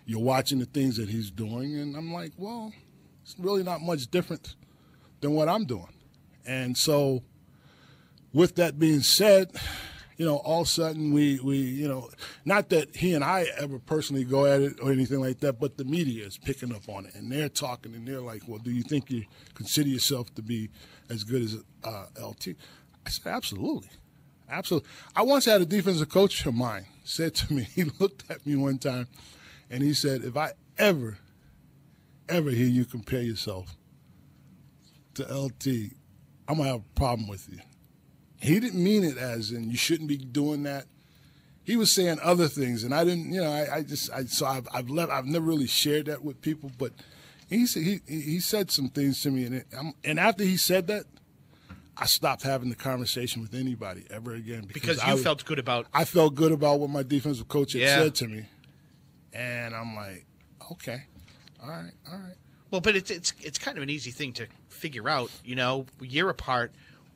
[0.06, 2.72] You're watching the things that he's doing, and I'm like, well,
[3.22, 4.54] it's really not much different
[5.20, 5.92] than what I'm doing.
[6.46, 7.22] And so,
[8.32, 9.52] with that being said,
[10.16, 12.10] you know, all of a sudden we, we, you know,
[12.44, 15.78] not that he and I ever personally go at it or anything like that, but
[15.78, 18.70] the media is picking up on it and they're talking and they're like, well, do
[18.70, 19.24] you think you
[19.54, 20.68] consider yourself to be
[21.08, 22.48] as good as uh, LT?
[23.06, 23.88] I said, absolutely.
[24.50, 24.90] Absolutely.
[25.16, 28.56] I once had a defensive coach of mine said to me, he looked at me
[28.56, 29.08] one time
[29.68, 31.18] and he said, if I ever,
[32.28, 33.76] ever hear you compare yourself
[35.14, 35.92] to LT,
[36.48, 37.58] I'm going to have a problem with you.
[38.40, 40.86] He didn't mean it as in you shouldn't be doing that.
[41.62, 43.30] He was saying other things, and I didn't.
[43.32, 45.12] You know, I, I just I so I've I've left.
[45.12, 46.92] I've never really shared that with people, but
[47.48, 49.66] he said he he said some things to me, and it,
[50.02, 51.04] and after he said that,
[51.96, 55.58] I stopped having the conversation with anybody ever again because, because you I, felt good
[55.58, 55.86] about.
[55.92, 57.98] I felt good about what my defensive coach had yeah.
[57.98, 58.46] said to me,
[59.32, 60.24] and I'm like,
[60.72, 61.04] okay,
[61.62, 62.36] all right, all right.
[62.70, 65.30] Well, but it's it's it's kind of an easy thing to figure out.
[65.44, 66.72] You know, year apart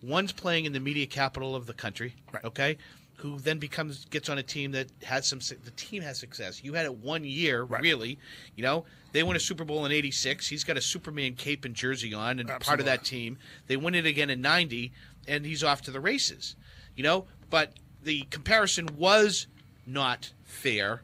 [0.07, 2.15] One's playing in the media capital of the country.
[2.33, 2.45] Right.
[2.45, 2.79] Okay.
[3.19, 5.39] Who then becomes gets on a team that has some.
[5.39, 6.63] The team has success.
[6.63, 7.81] You had it one year, right.
[7.81, 8.19] really.
[8.57, 10.49] You know, they won a Super Bowl in '86.
[10.49, 12.65] He's got a Superman cape and jersey on, and Absolutely.
[12.65, 13.39] part of that team.
[13.67, 14.93] They win it again in '90,
[15.29, 16.57] and he's off to the races.
[16.97, 19.47] You know, but the comparison was
[19.87, 21.03] not fair,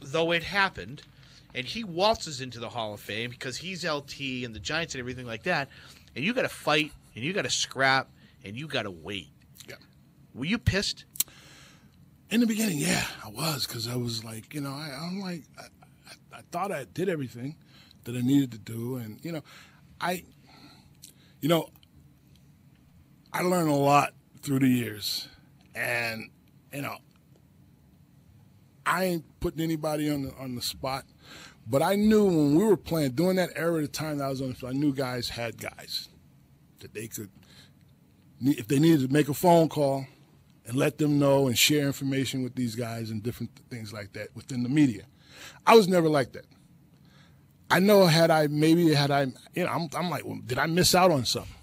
[0.00, 1.02] though it happened,
[1.54, 5.00] and he waltzes into the Hall of Fame because he's LT and the Giants and
[5.00, 5.68] everything like that.
[6.14, 8.08] And you got to fight, and you got to scrap,
[8.44, 9.28] and you got to wait.
[9.68, 9.76] Yeah.
[10.34, 11.04] Were you pissed?
[12.32, 15.42] In the beginning, yeah, I was because I was like, you know, I, am like,
[15.58, 17.56] I, I, I, thought I did everything
[18.04, 19.42] that I needed to do, and you know,
[20.00, 20.24] I,
[21.42, 21.68] you know,
[23.34, 25.28] I learned a lot through the years,
[25.74, 26.30] and
[26.72, 26.96] you know,
[28.86, 31.04] I ain't putting anybody on the on the spot,
[31.66, 34.28] but I knew when we were playing during that era of the time that I
[34.30, 36.08] was on, I knew guys had guys
[36.78, 37.28] that they could
[38.40, 40.06] if they needed to make a phone call
[40.66, 44.28] and let them know and share information with these guys and different things like that
[44.34, 45.02] within the media.
[45.66, 46.46] I was never like that.
[47.70, 49.22] I know had I maybe had I
[49.54, 51.54] you know I'm, I'm like well, did I miss out on something?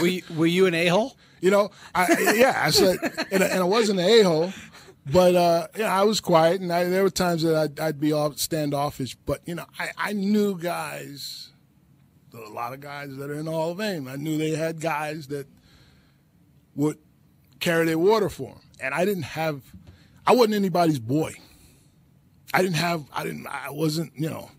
[0.00, 1.16] Were you, were you an a hole?
[1.40, 2.98] You know, I, yeah, I said,
[3.30, 4.52] and, and I wasn't an a hole,
[5.10, 8.00] but uh, you know, I was quiet, and I, there were times that I'd, I'd
[8.00, 9.16] be off standoffish.
[9.16, 11.50] But you know, I, I knew guys,
[12.32, 14.06] a lot of guys that are in the Hall of Fame.
[14.08, 15.46] I knew they had guys that
[16.76, 16.98] would
[17.62, 18.60] carry their water for them.
[18.80, 19.62] And I didn't have,
[20.26, 21.34] I wasn't anybody's boy.
[22.52, 24.50] I didn't have, I didn't, I wasn't, you know,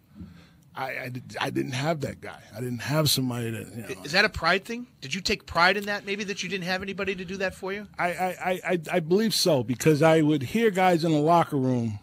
[0.76, 2.42] I, I, I didn't have that guy.
[2.56, 4.04] I didn't have somebody that, you know.
[4.04, 4.88] Is that a pride thing?
[5.02, 7.54] Did you take pride in that, maybe, that you didn't have anybody to do that
[7.54, 7.88] for you?
[8.00, 12.00] I, I, I, I believe so because I would hear guys in the locker room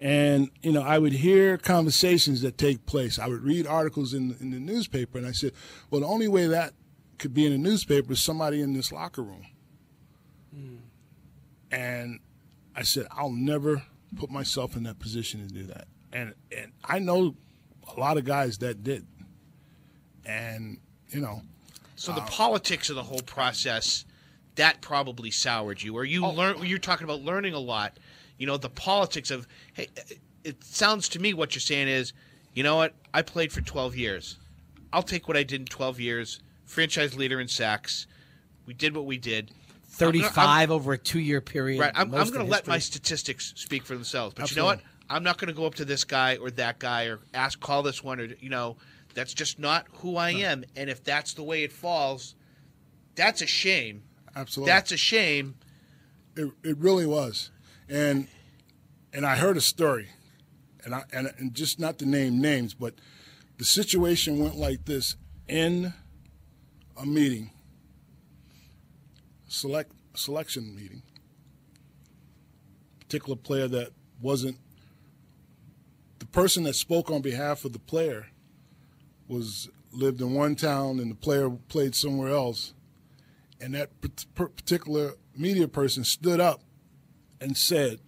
[0.00, 3.18] and, you know, I would hear conversations that take place.
[3.18, 5.52] I would read articles in, in the newspaper and I said,
[5.90, 6.74] well, the only way that
[7.18, 9.46] could be in a newspaper, is somebody in this locker room.
[11.70, 12.20] And
[12.74, 13.82] I said, I'll never
[14.16, 15.88] put myself in that position to do that.
[16.12, 17.34] And and I know
[17.96, 19.06] a lot of guys that did.
[20.24, 20.78] And,
[21.10, 21.42] you know,
[21.96, 24.04] So the uh, politics of the whole process,
[24.56, 25.96] that probably soured you.
[25.96, 26.30] Or you oh.
[26.30, 27.98] learn you're talking about learning a lot.
[28.38, 29.88] You know, the politics of hey
[30.44, 32.12] it sounds to me what you're saying is,
[32.54, 32.94] you know what?
[33.12, 34.36] I played for 12 years.
[34.92, 36.40] I'll take what I did in 12 years.
[36.64, 38.06] Franchise leader in sacks.
[38.66, 39.50] We did what we did.
[40.00, 41.80] I'm gonna- I'm- 35 over a two year period.
[41.80, 41.92] Right.
[41.94, 44.34] I'm, I'm going to let my statistics speak for themselves.
[44.34, 44.80] But you know what?
[45.10, 47.82] I'm not going to go up to this guy or that guy or ask, call
[47.82, 48.76] this one or, you know,
[49.14, 50.64] that's just not who I am.
[50.76, 52.34] And if that's the way it falls,
[53.14, 54.02] that's a shame.
[54.36, 54.70] absolutely.
[54.70, 55.54] That's a shame.
[56.36, 57.50] It, it really was,
[57.88, 58.28] and
[59.12, 60.06] and I heard a story,
[60.84, 62.94] and I and, and just not to name names, but
[63.56, 65.16] the situation went like this
[65.48, 65.94] in
[66.96, 67.50] a meeting,
[69.48, 71.02] select selection meeting.
[73.00, 73.90] Particular player that
[74.20, 74.58] wasn't
[76.18, 78.26] the person that spoke on behalf of the player
[79.26, 82.74] was lived in one town and the player played somewhere else
[83.60, 83.90] and that
[84.34, 86.60] particular media person stood up
[87.40, 87.98] and said,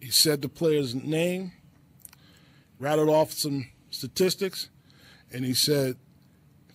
[0.00, 1.52] he said the player's name,
[2.78, 4.68] rattled off some statistics,
[5.32, 5.96] and he said,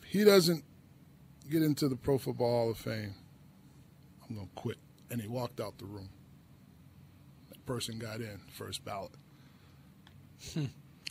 [0.06, 0.64] he doesn't
[1.50, 3.16] get into the Pro Football Hall of Fame,
[4.30, 4.78] I'm going to quit.
[5.09, 6.09] And he walked out the room.
[7.49, 9.11] That person got in, first ballot.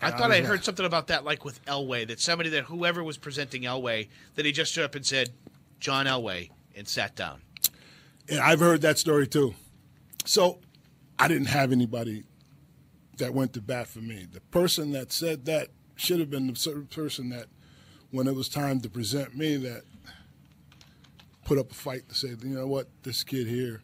[0.03, 3.17] I thought I heard something about that, like with Elway, that somebody that whoever was
[3.17, 5.31] presenting Elway, that he just stood up and said,
[5.81, 7.41] John Elway, and sat down.
[8.29, 9.55] And I've heard that story too.
[10.25, 10.61] So
[11.19, 12.25] I didn't have anybody
[13.17, 14.27] that went to bat for me.
[14.31, 17.47] The person that said that should have been the person that,
[18.11, 19.83] when it was time to present me, that
[21.47, 23.81] put up a fight to say, you know what, this kid here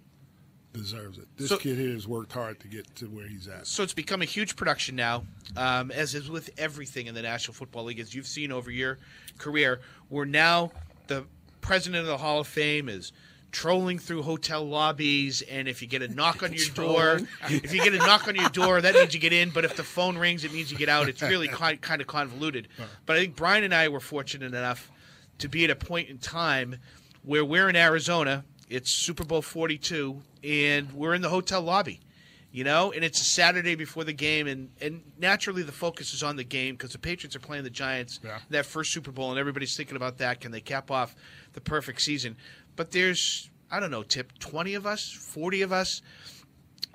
[0.72, 1.28] deserves it.
[1.36, 3.68] This So- kid here has worked hard to get to where he's at.
[3.68, 5.24] So it's become a huge production now,
[5.56, 8.98] um, as is with everything in the National Football League, as you've seen over your
[9.38, 9.80] career.
[10.08, 10.72] Where now
[11.06, 11.24] the
[11.60, 13.12] president of the Hall of Fame is
[13.52, 17.80] trolling through hotel lobbies, and if you get a knock on your door, if you
[17.84, 19.50] get a knock on your door, that means you get in.
[19.50, 21.08] But if the phone rings, it means you get out.
[21.08, 22.66] It's really kind kind of convoluted.
[23.06, 24.90] But I think Brian and I were fortunate enough
[25.38, 26.76] to be at a point in time
[27.24, 28.44] where we're in Arizona.
[28.68, 32.00] It's Super Bowl 42, and we're in the hotel lobby,
[32.50, 36.22] you know, and it's a Saturday before the game, and, and naturally the focus is
[36.22, 38.38] on the game because the Patriots are playing the Giants Yeah.
[38.50, 40.40] that first Super Bowl, and everybody's thinking about that.
[40.40, 41.14] Can they cap off
[41.52, 42.36] the perfect season?
[42.76, 46.00] But there's, I don't know, Tip, 20 of us, 40 of us,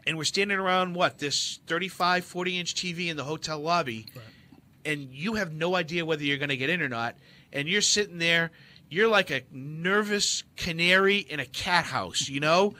[0.07, 4.07] and we're standing around what, this 35, 40 inch TV in the hotel lobby
[4.86, 7.17] and you have no idea whether you're going to get in or not,
[7.51, 8.51] and you're sitting there,
[8.89, 12.73] you're like a nervous canary in a cat house, you know,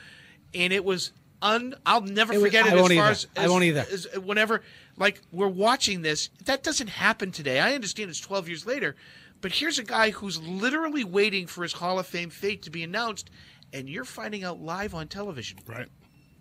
[0.53, 1.75] and it was un.
[1.85, 2.73] I'll never It was- forget it.
[2.73, 3.11] I as won't far either.
[3.11, 3.85] as, I won't either.
[3.91, 4.63] as- whenever,
[4.97, 7.59] like, we're watching this, that doesn't happen today.
[7.59, 8.95] I understand it's 12 years later,
[9.41, 12.83] but here's a guy who's literally waiting for his Hall of Fame fate to be
[12.83, 13.29] announced,
[13.73, 15.59] and you're finding out live on television.
[15.67, 15.87] Right.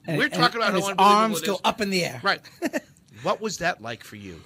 [0.07, 1.61] And- We're and- talking about and how his unbelievable arms it go is.
[1.65, 2.21] up in the air.
[2.23, 2.41] Right.
[3.23, 4.41] what was that like for you?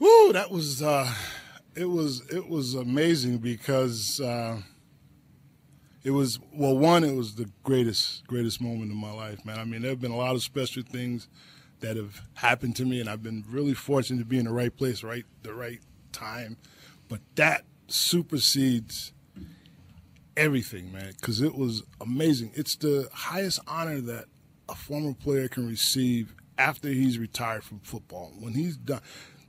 [0.00, 1.12] Woo, that was uh,
[1.78, 4.60] it was it was amazing because uh,
[6.02, 9.58] it was well one it was the greatest greatest moment of my life, man.
[9.58, 11.28] I mean, there have been a lot of special things
[11.80, 14.76] that have happened to me, and I've been really fortunate to be in the right
[14.76, 16.56] place, right the right time.
[17.08, 19.12] But that supersedes
[20.36, 22.50] everything, man, because it was amazing.
[22.54, 24.24] It's the highest honor that
[24.68, 28.32] a former player can receive after he's retired from football.
[28.38, 29.00] When he's done,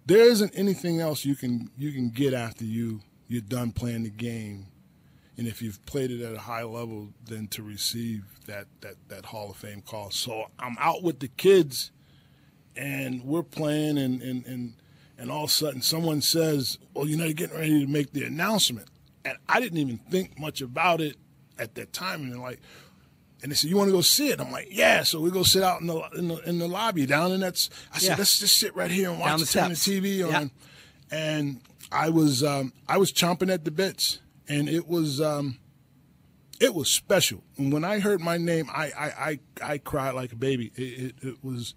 [0.10, 4.10] there isn't anything else you can you can get after you you're done playing the
[4.10, 4.66] game,
[5.38, 9.26] and if you've played it at a high level, then to receive that that that
[9.26, 10.10] Hall of Fame call.
[10.12, 11.92] So I'm out with the kids,
[12.76, 14.74] and we're playing, and and and.
[15.22, 18.14] And all of a sudden, someone says, "Well, you know, you're getting ready to make
[18.14, 18.88] the announcement,"
[19.26, 21.18] and I didn't even think much about it
[21.58, 22.22] at that time.
[22.22, 22.62] And like,
[23.42, 25.64] and they said, "You want to go sit?" I'm like, "Yeah." So we go sit
[25.64, 28.16] out in the in the, in the lobby down, and that's I said, Yeah.
[28.18, 30.00] "Let's just sit right here and watch Down the, the turn the steps.
[30.00, 30.52] TV on."
[31.12, 31.62] And
[31.92, 35.58] I was um, I was chomping at the bits, and it was um,
[36.60, 37.44] it was special.
[37.58, 39.40] And when I heard my name, I I I,
[39.74, 40.72] I cried like a baby.
[40.76, 41.74] It, it, it was,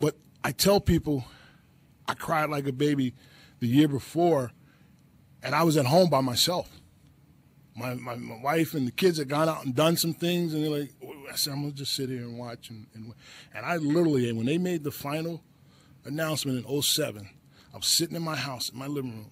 [0.00, 1.24] but I tell people,
[2.08, 3.14] I cried like a baby
[3.60, 4.52] the year before,
[5.42, 6.68] and I was at home by myself
[7.74, 10.62] my, my, my wife and the kids had gone out and done some things, and
[10.62, 10.90] they're like,
[11.30, 12.70] I said, I'm gonna just sit here and watch.
[12.70, 13.14] And, and,
[13.54, 15.42] and I literally, when they made the final
[16.04, 17.28] announcement in 07,
[17.72, 19.30] I was sitting in my house, in my living room.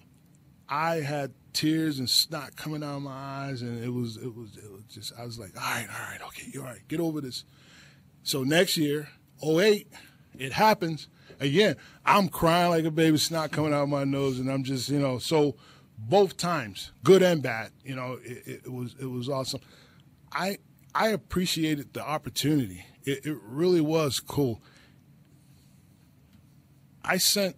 [0.67, 4.57] I had tears and snot coming out of my eyes, and it was it was
[4.57, 6.99] it was just I was like, all right, all right, okay, you're all right, get
[6.99, 7.43] over this.
[8.23, 9.09] So next year,
[9.43, 9.87] 08,
[10.39, 11.07] it happens
[11.39, 11.75] again.
[12.05, 14.99] I'm crying like a baby, snot coming out of my nose, and I'm just you
[14.99, 15.55] know so
[16.07, 17.71] both times, good and bad.
[17.83, 19.61] You know, it, it was it was awesome.
[20.31, 20.57] I
[20.93, 22.85] I appreciated the opportunity.
[23.03, 24.61] It, it really was cool.
[27.03, 27.55] I sent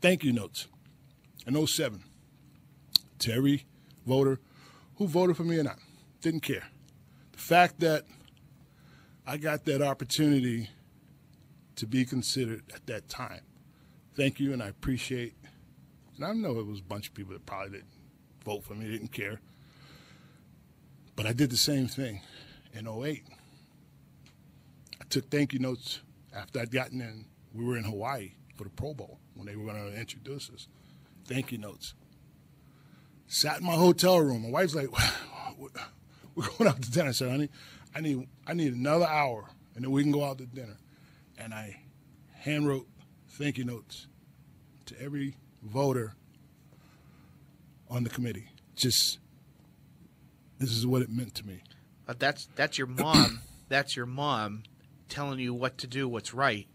[0.00, 0.68] thank you notes
[1.46, 2.02] in 07
[3.20, 3.66] to every
[4.06, 4.38] voter
[4.96, 5.78] who voted for me or not.
[6.20, 6.68] Didn't care.
[7.32, 8.04] The fact that
[9.26, 10.70] I got that opportunity
[11.76, 13.40] to be considered at that time.
[14.14, 15.34] Thank you, and I appreciate.
[16.20, 17.92] And I know it was a bunch of people that probably didn't
[18.44, 19.40] vote for me, didn't care.
[21.16, 22.20] But I did the same thing
[22.74, 23.24] in 08.
[25.00, 26.00] I took thank you notes
[26.36, 27.24] after I'd gotten in.
[27.54, 30.68] We were in Hawaii for the Pro Bowl when they were going to introduce us.
[31.24, 31.94] Thank you notes.
[33.26, 34.42] Sat in my hotel room.
[34.42, 34.88] My wife's like,
[36.34, 37.48] "We're going out to dinner." I said, "Honey,
[37.94, 40.76] I need I need another hour, and then we can go out to dinner."
[41.38, 41.80] And I
[42.44, 42.86] handwrote
[43.28, 44.06] thank you notes
[44.86, 46.14] to every voter
[47.88, 48.48] on the committee.
[48.76, 49.18] Just
[50.58, 51.62] this is what it meant to me.
[52.06, 53.40] But that's that's your mom.
[53.68, 54.62] that's your mom
[55.08, 56.66] telling you what to do, what's right.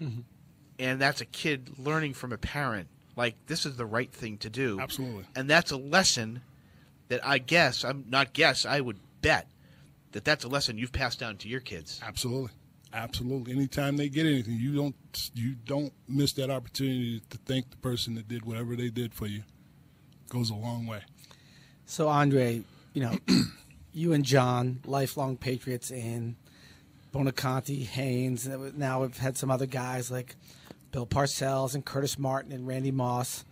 [0.78, 2.88] and that's a kid learning from a parent.
[3.16, 4.80] Like this is the right thing to do.
[4.80, 5.24] Absolutely.
[5.36, 6.42] And that's a lesson
[7.08, 9.48] that I guess I'm not guess I would bet
[10.12, 12.00] that that's a lesson you've passed down to your kids.
[12.02, 12.50] Absolutely.
[12.92, 13.52] Absolutely.
[13.52, 18.14] Anytime they get anything, you don't you don't miss that opportunity to thank the person
[18.16, 19.42] that did whatever they did for you.
[20.28, 21.02] Goes a long way.
[21.86, 22.62] So Andre,
[22.92, 23.18] you know,
[23.92, 26.36] you and John, lifelong Patriots in
[27.12, 28.48] Buoniconti, Haynes.
[28.48, 30.36] Now we've had some other guys like
[30.92, 33.44] Bill Parcells and Curtis Martin and Randy Moss.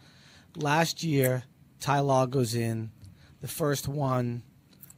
[0.56, 1.44] Last year,
[1.80, 2.90] Ty Law goes in,
[3.40, 4.42] the first one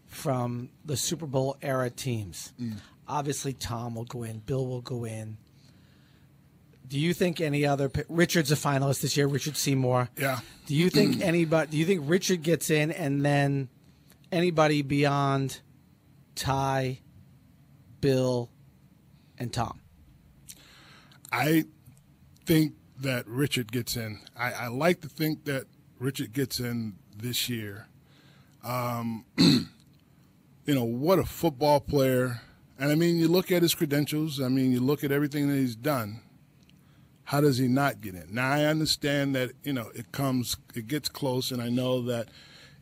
[0.07, 2.53] from the Super Bowl era teams.
[2.61, 2.77] Mm.
[3.11, 5.37] Obviously, Tom will go in, Bill will go in.
[6.87, 9.27] Do you think any other Richard's a finalist this year?
[9.27, 10.11] Richard Seymour.
[10.17, 10.41] Yeah.
[10.67, 11.73] Do you think anybody?
[11.73, 13.69] Do you think Richard gets in, and then
[14.31, 15.61] anybody beyond
[16.37, 17.01] Ty,
[18.01, 18.49] Bill,
[19.39, 19.81] and Tom?
[21.33, 21.65] I
[22.47, 24.21] think that Richard gets in.
[24.37, 25.67] I, I like to think that
[25.99, 27.89] Richard gets in this year.
[28.63, 29.67] Um, you
[30.67, 32.41] know, what a football player.
[32.81, 35.57] And I mean, you look at his credentials, I mean, you look at everything that
[35.57, 36.23] he's done.
[37.25, 38.29] How does he not get in?
[38.33, 42.29] Now, I understand that, you know, it comes, it gets close, and I know that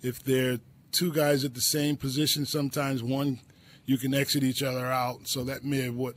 [0.01, 0.59] if there are
[0.93, 3.41] two guys at the same position, sometimes one,
[3.87, 5.27] you can exit each other out.
[5.27, 6.15] So that may have what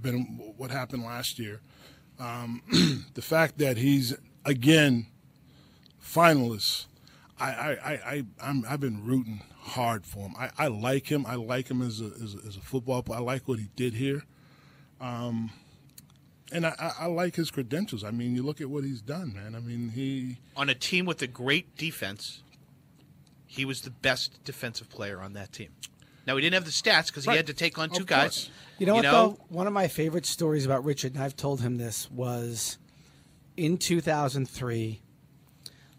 [0.00, 1.60] been what happened last year.
[2.20, 2.62] Um,
[3.14, 5.06] the fact that he's again
[6.00, 6.86] finalist,
[7.40, 10.34] I I I, I I'm, I've been rooting hard for him.
[10.38, 11.24] I, I like him.
[11.26, 13.18] I like him as a, as a as a football player.
[13.18, 14.22] I like what he did here.
[15.00, 15.50] Um,
[16.52, 18.02] and I, I, I like his credentials.
[18.04, 19.54] I mean, you look at what he's done, man.
[19.54, 22.42] I mean, he On a team with a great defense,
[23.46, 25.70] he was the best defensive player on that team.
[26.26, 27.36] Now he didn't have the stats because he Right.
[27.38, 28.50] had to take on two guys.
[28.78, 29.38] You know what though?
[29.48, 32.78] One of my favorite stories about Richard, and I've told him this, was
[33.56, 35.00] in 2003.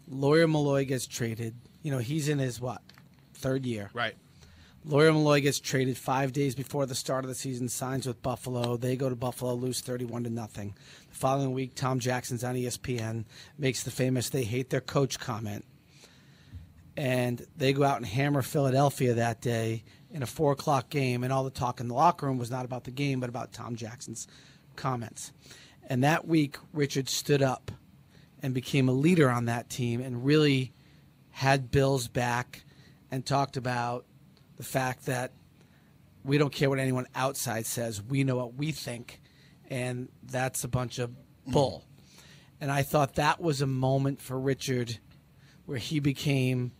[0.08, 1.54] Lawyer Milloy gets traded.
[1.82, 2.82] You know, he's in his what
[3.42, 3.90] third year.
[3.92, 4.14] Right.
[4.84, 8.76] Lawyer Milloy gets traded five days before the start of the season, signs with Buffalo.
[8.76, 10.74] They go to Buffalo, lose 31 to nothing.
[11.08, 13.24] The following week, Tom Jackson's on ESPN,
[13.56, 15.64] makes the famous they hate their coach comment.
[16.96, 21.22] And they go out and hammer Philadelphia that day in a four o'clock game.
[21.22, 23.52] And all the talk in the locker room was not about the game, but about
[23.52, 24.26] Tom Jackson's
[24.74, 25.32] comments.
[25.88, 27.70] And that week, Richard stood up
[28.42, 30.72] and became a leader on that team and really
[31.30, 32.64] had Bill's back
[33.12, 34.06] and talked about
[34.56, 35.32] the fact that
[36.24, 38.02] we don't care what anyone outside says.
[38.02, 39.20] We know what we think,
[39.68, 41.12] and that's a bunch of
[41.46, 41.84] bull.
[42.60, 44.98] And I thought that was a moment for Richard
[45.66, 46.72] where he became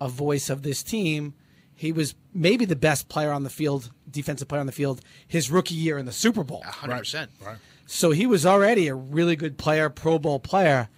[0.00, 1.34] a voice of this team.
[1.74, 5.50] He was maybe the best player on the field, defensive player on the field, his
[5.50, 6.62] rookie year in the Super Bowl.
[6.64, 7.28] 100%.
[7.44, 7.56] right.
[7.86, 10.88] So he was already a really good player, Pro Bowl player.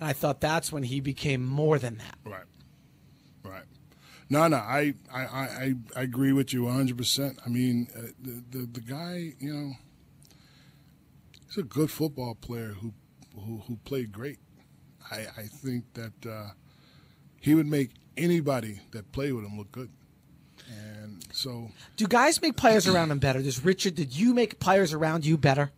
[0.00, 2.16] And I thought that's when he became more than that.
[2.24, 2.32] Right.
[2.32, 2.44] Right.
[4.30, 7.38] No, no, I, I, I, I agree with you 100%.
[7.44, 9.72] I mean, uh, the, the, the guy, you know,
[11.46, 12.94] he's a good football player who,
[13.34, 14.38] who, who played great.
[15.10, 16.50] I, I think that uh,
[17.40, 19.90] he would make anybody that played with him look good.
[20.70, 23.42] And so Do guys make players around him better?
[23.42, 25.72] Does Richard, did you make players around you better?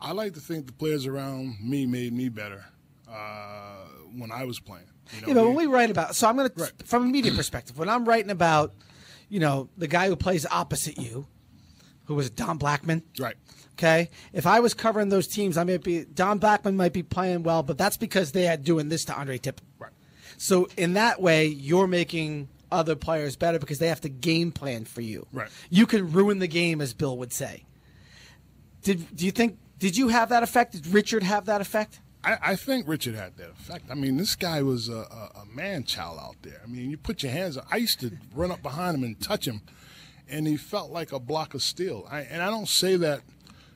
[0.00, 2.64] I like to think the players around me made me better.
[3.10, 3.75] Uh,
[4.18, 4.86] when I was playing.
[5.14, 6.78] You know, Yeah, but we- when we write about, so I'm going Right.
[6.78, 8.74] to, from a media perspective, when I'm writing about,
[9.28, 11.26] you know, the guy who plays opposite you,
[12.04, 13.02] who was Don Blackburn.
[13.18, 13.36] right.
[13.78, 17.42] Okay, if I was covering those teams, I might be Don Blackburn might be playing
[17.42, 19.58] well, but that's because they had doing this to Andre Tippett.
[19.78, 19.92] Right.
[20.38, 24.86] So in that way, you're making other players better because they have to game plan
[24.86, 25.26] for you.
[25.30, 25.50] Right.
[25.68, 27.64] You can ruin the game, as Bill would say.
[28.82, 29.58] Did do you think?
[29.78, 30.72] Did you have that effect?
[30.72, 32.00] Did Richard have that effect?
[32.26, 33.84] I, I think Richard had that effect.
[33.90, 36.60] I mean, this guy was a, a, a man child out there.
[36.62, 37.56] I mean, you put your hands.
[37.56, 39.62] On I used to run up behind him and touch him,
[40.28, 42.06] and he felt like a block of steel.
[42.10, 43.20] I, and I don't say that,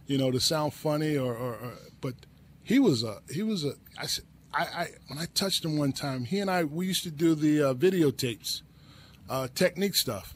[0.07, 2.15] you know, to sound funny or, or, or but
[2.63, 3.75] he was a he was a.
[3.97, 7.05] I said I, I when I touched him one time, he and I we used
[7.05, 8.63] to do the uh, videotapes,
[9.29, 10.35] uh, technique stuff,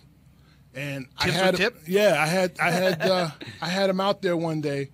[0.72, 4.60] and I had yeah I had I had uh, I had him out there one
[4.60, 4.90] day,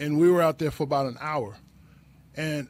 [0.00, 1.56] and we were out there for about an hour.
[2.36, 2.68] And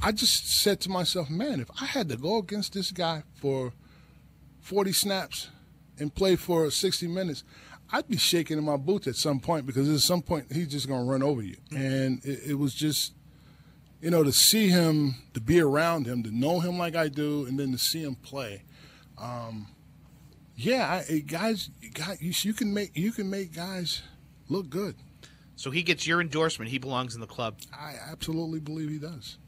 [0.00, 3.72] I just said to myself, man, if I had to go against this guy for
[4.60, 5.48] 40 snaps
[5.98, 7.44] and play for 60 minutes,
[7.92, 10.88] I'd be shaking in my boots at some point because at some point he's just
[10.88, 11.56] going to run over you.
[11.70, 13.12] And it, it was just,
[14.00, 17.44] you know, to see him, to be around him, to know him like I do,
[17.46, 18.62] and then to see him play.
[19.18, 19.68] Um,
[20.56, 24.02] yeah, I, guys, guys, you, you can make you can make guys
[24.48, 24.96] look good.
[25.56, 26.70] So he gets your endorsement.
[26.70, 27.58] He belongs in the club.
[27.72, 29.38] I absolutely believe he does.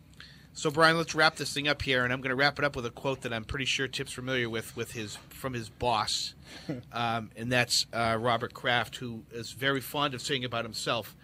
[0.56, 2.76] So Brian, let's wrap this thing up here, and I'm going to wrap it up
[2.76, 6.34] with a quote that I'm pretty sure Tip's familiar with, with his from his boss,
[6.92, 11.16] um, and that's uh, Robert Kraft, who is very fond of saying about himself,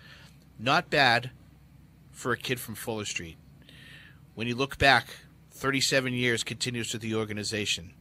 [0.58, 1.30] "Not bad
[2.10, 3.36] for a kid from Fuller Street."
[4.34, 5.06] When you look back,
[5.52, 7.92] 37 years continues with the organization.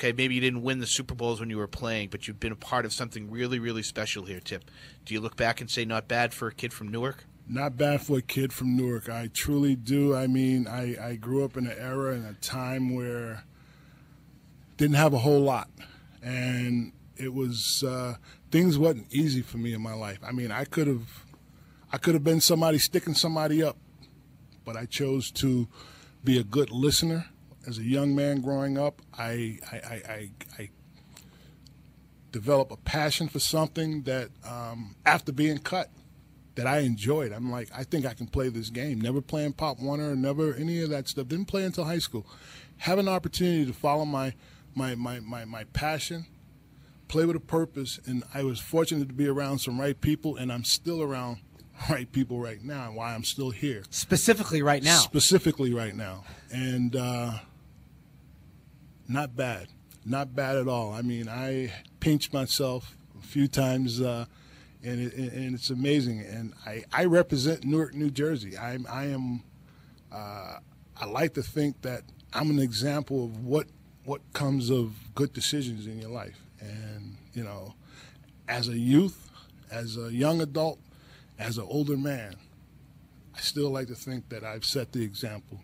[0.00, 2.52] Okay, maybe you didn't win the Super Bowls when you were playing, but you've been
[2.52, 4.64] a part of something really, really special here, Tip.
[5.04, 7.26] Do you look back and say, "Not bad for a kid from Newark"?
[7.46, 9.10] Not bad for a kid from Newark.
[9.10, 10.16] I truly do.
[10.16, 13.44] I mean, I, I grew up in an era and a time where
[14.78, 15.68] didn't have a whole lot,
[16.22, 18.14] and it was uh,
[18.50, 20.20] things wasn't easy for me in my life.
[20.26, 21.26] I mean, I could have
[21.92, 23.76] I could have been somebody sticking somebody up,
[24.64, 25.68] but I chose to
[26.24, 27.26] be a good listener.
[27.66, 30.70] As a young man growing up, I I, I, I, I
[32.32, 35.90] developed a passion for something that um, after being cut
[36.54, 37.32] that I enjoyed.
[37.32, 39.00] I'm like, I think I can play this game.
[39.00, 41.28] Never playing Pop Warner, never any of that stuff.
[41.28, 42.26] Didn't play until high school.
[42.78, 44.34] Have an opportunity to follow my
[44.74, 46.26] my my my, my passion,
[47.08, 50.52] play with a purpose, and I was fortunate to be around some right people, and
[50.52, 51.38] I'm still around
[51.90, 53.82] right people right now, and why I'm still here.
[53.90, 54.98] Specifically, right now.
[54.98, 56.24] Specifically right now.
[56.52, 57.38] And uh,
[59.10, 59.68] not bad.
[60.04, 60.92] Not bad at all.
[60.92, 64.24] I mean, I pinched myself a few times, uh,
[64.82, 66.20] and, it, and it's amazing.
[66.20, 68.56] And I, I represent Newark, New Jersey.
[68.56, 69.42] I, I am,
[70.10, 70.58] uh,
[70.96, 72.02] I like to think that
[72.32, 73.66] I'm an example of what,
[74.04, 76.40] what comes of good decisions in your life.
[76.60, 77.74] And, you know,
[78.48, 79.30] as a youth,
[79.70, 80.78] as a young adult,
[81.38, 82.36] as an older man,
[83.36, 85.60] I still like to think that I've set the example,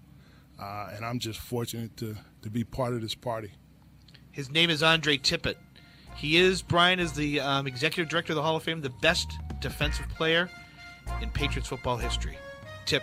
[0.58, 3.52] uh, and I'm just fortunate to, to be part of this party.
[4.30, 5.56] His name is Andre Tippett.
[6.16, 9.32] He is, Brian, is the um, executive director of the Hall of Fame, the best
[9.60, 10.48] defensive player
[11.20, 12.38] in Patriots football history.
[12.86, 13.02] Tip,